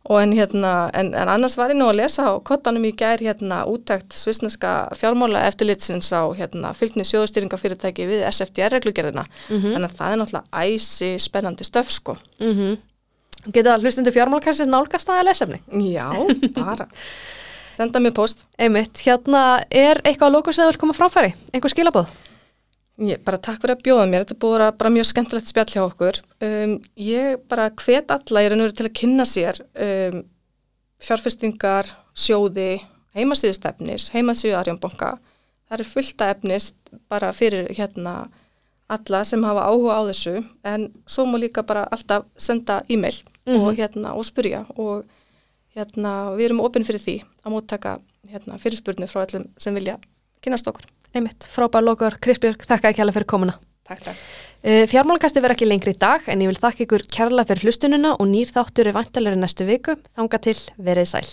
Og 0.07 0.20
en 0.22 0.33
hérna, 0.38 0.72
en, 0.94 1.12
en 1.18 1.31
annars 1.31 1.57
var 1.59 1.72
ég 1.75 1.79
nú 1.79 1.88
að 1.90 2.01
lesa 2.01 2.29
á 2.31 2.38
kottanum 2.46 2.85
í 2.87 2.92
gær 2.94 3.22
hérna 3.22 3.64
úttækt 3.66 4.14
svisneska 4.14 4.88
fjármála 4.94 5.42
eftirlitsins 5.49 6.12
á 6.14 6.22
hérna 6.38 6.70
fylgni 6.79 7.03
sjóðstýringafyrirtæki 7.07 8.07
við 8.07 8.22
SFDR-reglugerðina 8.31 9.25
þannig 9.49 9.88
að 9.88 9.96
það 9.99 10.12
er 10.12 10.20
náttúrulega 10.22 10.62
æsi 10.62 11.11
spennandi 11.22 11.66
stöf 11.66 11.90
sko. 11.90 12.18
Mm 12.42 12.77
Geta 13.55 13.77
hlustendur 13.79 14.11
fjármálkassins 14.11 14.66
nálgast 14.66 15.07
það 15.07 15.20
að 15.20 15.27
lesefni? 15.29 15.59
Já, 15.94 16.09
bara 16.57 16.88
senda 17.77 18.01
mér 18.03 18.15
post. 18.17 18.47
Einmitt, 18.59 19.03
hérna 19.05 19.43
er 19.71 20.01
eitthvað 20.05 20.31
að 20.31 20.39
lókus 20.39 20.61
eða 20.61 20.73
vil 20.73 20.81
koma 20.85 20.97
fráfæri? 20.97 21.35
Einhver 21.53 21.73
skilabóð? 21.73 22.15
Ég, 22.97 23.21
bara 23.27 23.37
takk 23.37 23.61
fyrir 23.61 23.77
að 23.77 23.85
bjóða 23.85 24.07
mér, 24.09 24.25
þetta 24.25 24.41
búið 24.41 24.62
að 24.65 24.77
bara 24.81 24.93
mjög 24.95 25.09
skemmtilegt 25.11 25.51
spjall 25.51 25.69
hjá 25.69 25.83
okkur. 25.83 26.21
Um, 26.41 26.79
ég 26.97 27.43
bara 27.51 27.69
hvet 27.83 28.12
alla 28.15 28.45
í 28.45 28.49
raun 28.49 28.62
og 28.62 28.71
veru 28.71 28.77
til 28.79 28.89
að 28.89 28.97
kynna 29.03 29.27
sér 29.29 29.61
um, 29.75 30.23
fjárfestingar, 31.05 31.91
sjóði, 32.17 32.71
heimasíðu 33.17 33.59
stefnis, 33.59 34.09
heimasíðu 34.15 34.57
Arjónbanka. 34.57 35.19
Það 35.69 35.83
er 35.83 35.91
fullta 35.91 36.31
efnis 36.33 36.71
bara 37.12 37.35
fyrir 37.37 37.69
hérna 37.77 38.17
alla 38.89 39.23
sem 39.27 39.43
hafa 39.45 39.67
áhuga 39.67 39.99
á 39.99 40.03
þessu 40.09 40.41
en 40.65 40.89
svo 41.11 41.27
má 41.27 41.37
líka 41.43 41.65
bara 41.67 41.85
alltaf 41.91 42.25
senda 42.39 42.81
e-mail 42.89 43.19
og 43.47 43.75
hérna 43.79 44.15
og 44.15 44.27
spurja 44.27 44.62
og 44.79 45.05
hérna 45.77 46.12
við 46.37 46.51
erum 46.51 46.65
opinn 46.65 46.87
fyrir 46.87 47.03
því 47.03 47.17
að 47.45 47.55
móttaka 47.55 47.97
hérna 48.31 48.59
fyrirspurni 48.61 49.09
frá 49.11 49.23
öllum 49.27 49.49
sem 49.61 49.77
vilja 49.77 49.99
kynast 50.45 50.69
okkur. 50.71 50.87
Einmitt, 51.17 51.47
frábær 51.53 51.85
lókar, 51.85 52.19
Krisbjörg, 52.23 52.65
þakka 52.69 52.93
ekki 52.93 53.05
alveg 53.05 53.19
fyrir 53.21 53.31
komuna. 53.31 53.57
Takk, 53.87 54.03
takk. 54.09 54.23
Uh, 54.67 54.83
Fjármálkasti 54.91 55.41
verður 55.43 55.55
ekki 55.55 55.69
lengri 55.69 55.95
í 55.95 55.99
dag 56.01 56.25
en 56.33 56.43
ég 56.43 56.51
vil 56.51 56.59
þakka 56.59 56.87
ykkur 56.87 57.05
kærlega 57.12 57.53
fyrir 57.53 57.69
hlustununa 57.69 58.17
og 58.17 58.31
nýr 58.31 58.51
þáttur 58.51 58.91
er 58.91 58.97
vantalegri 58.97 59.39
næstu 59.39 59.69
viku. 59.69 59.95
Þanga 60.19 60.41
til, 60.49 60.59
verið 60.89 61.12
sæl. 61.12 61.29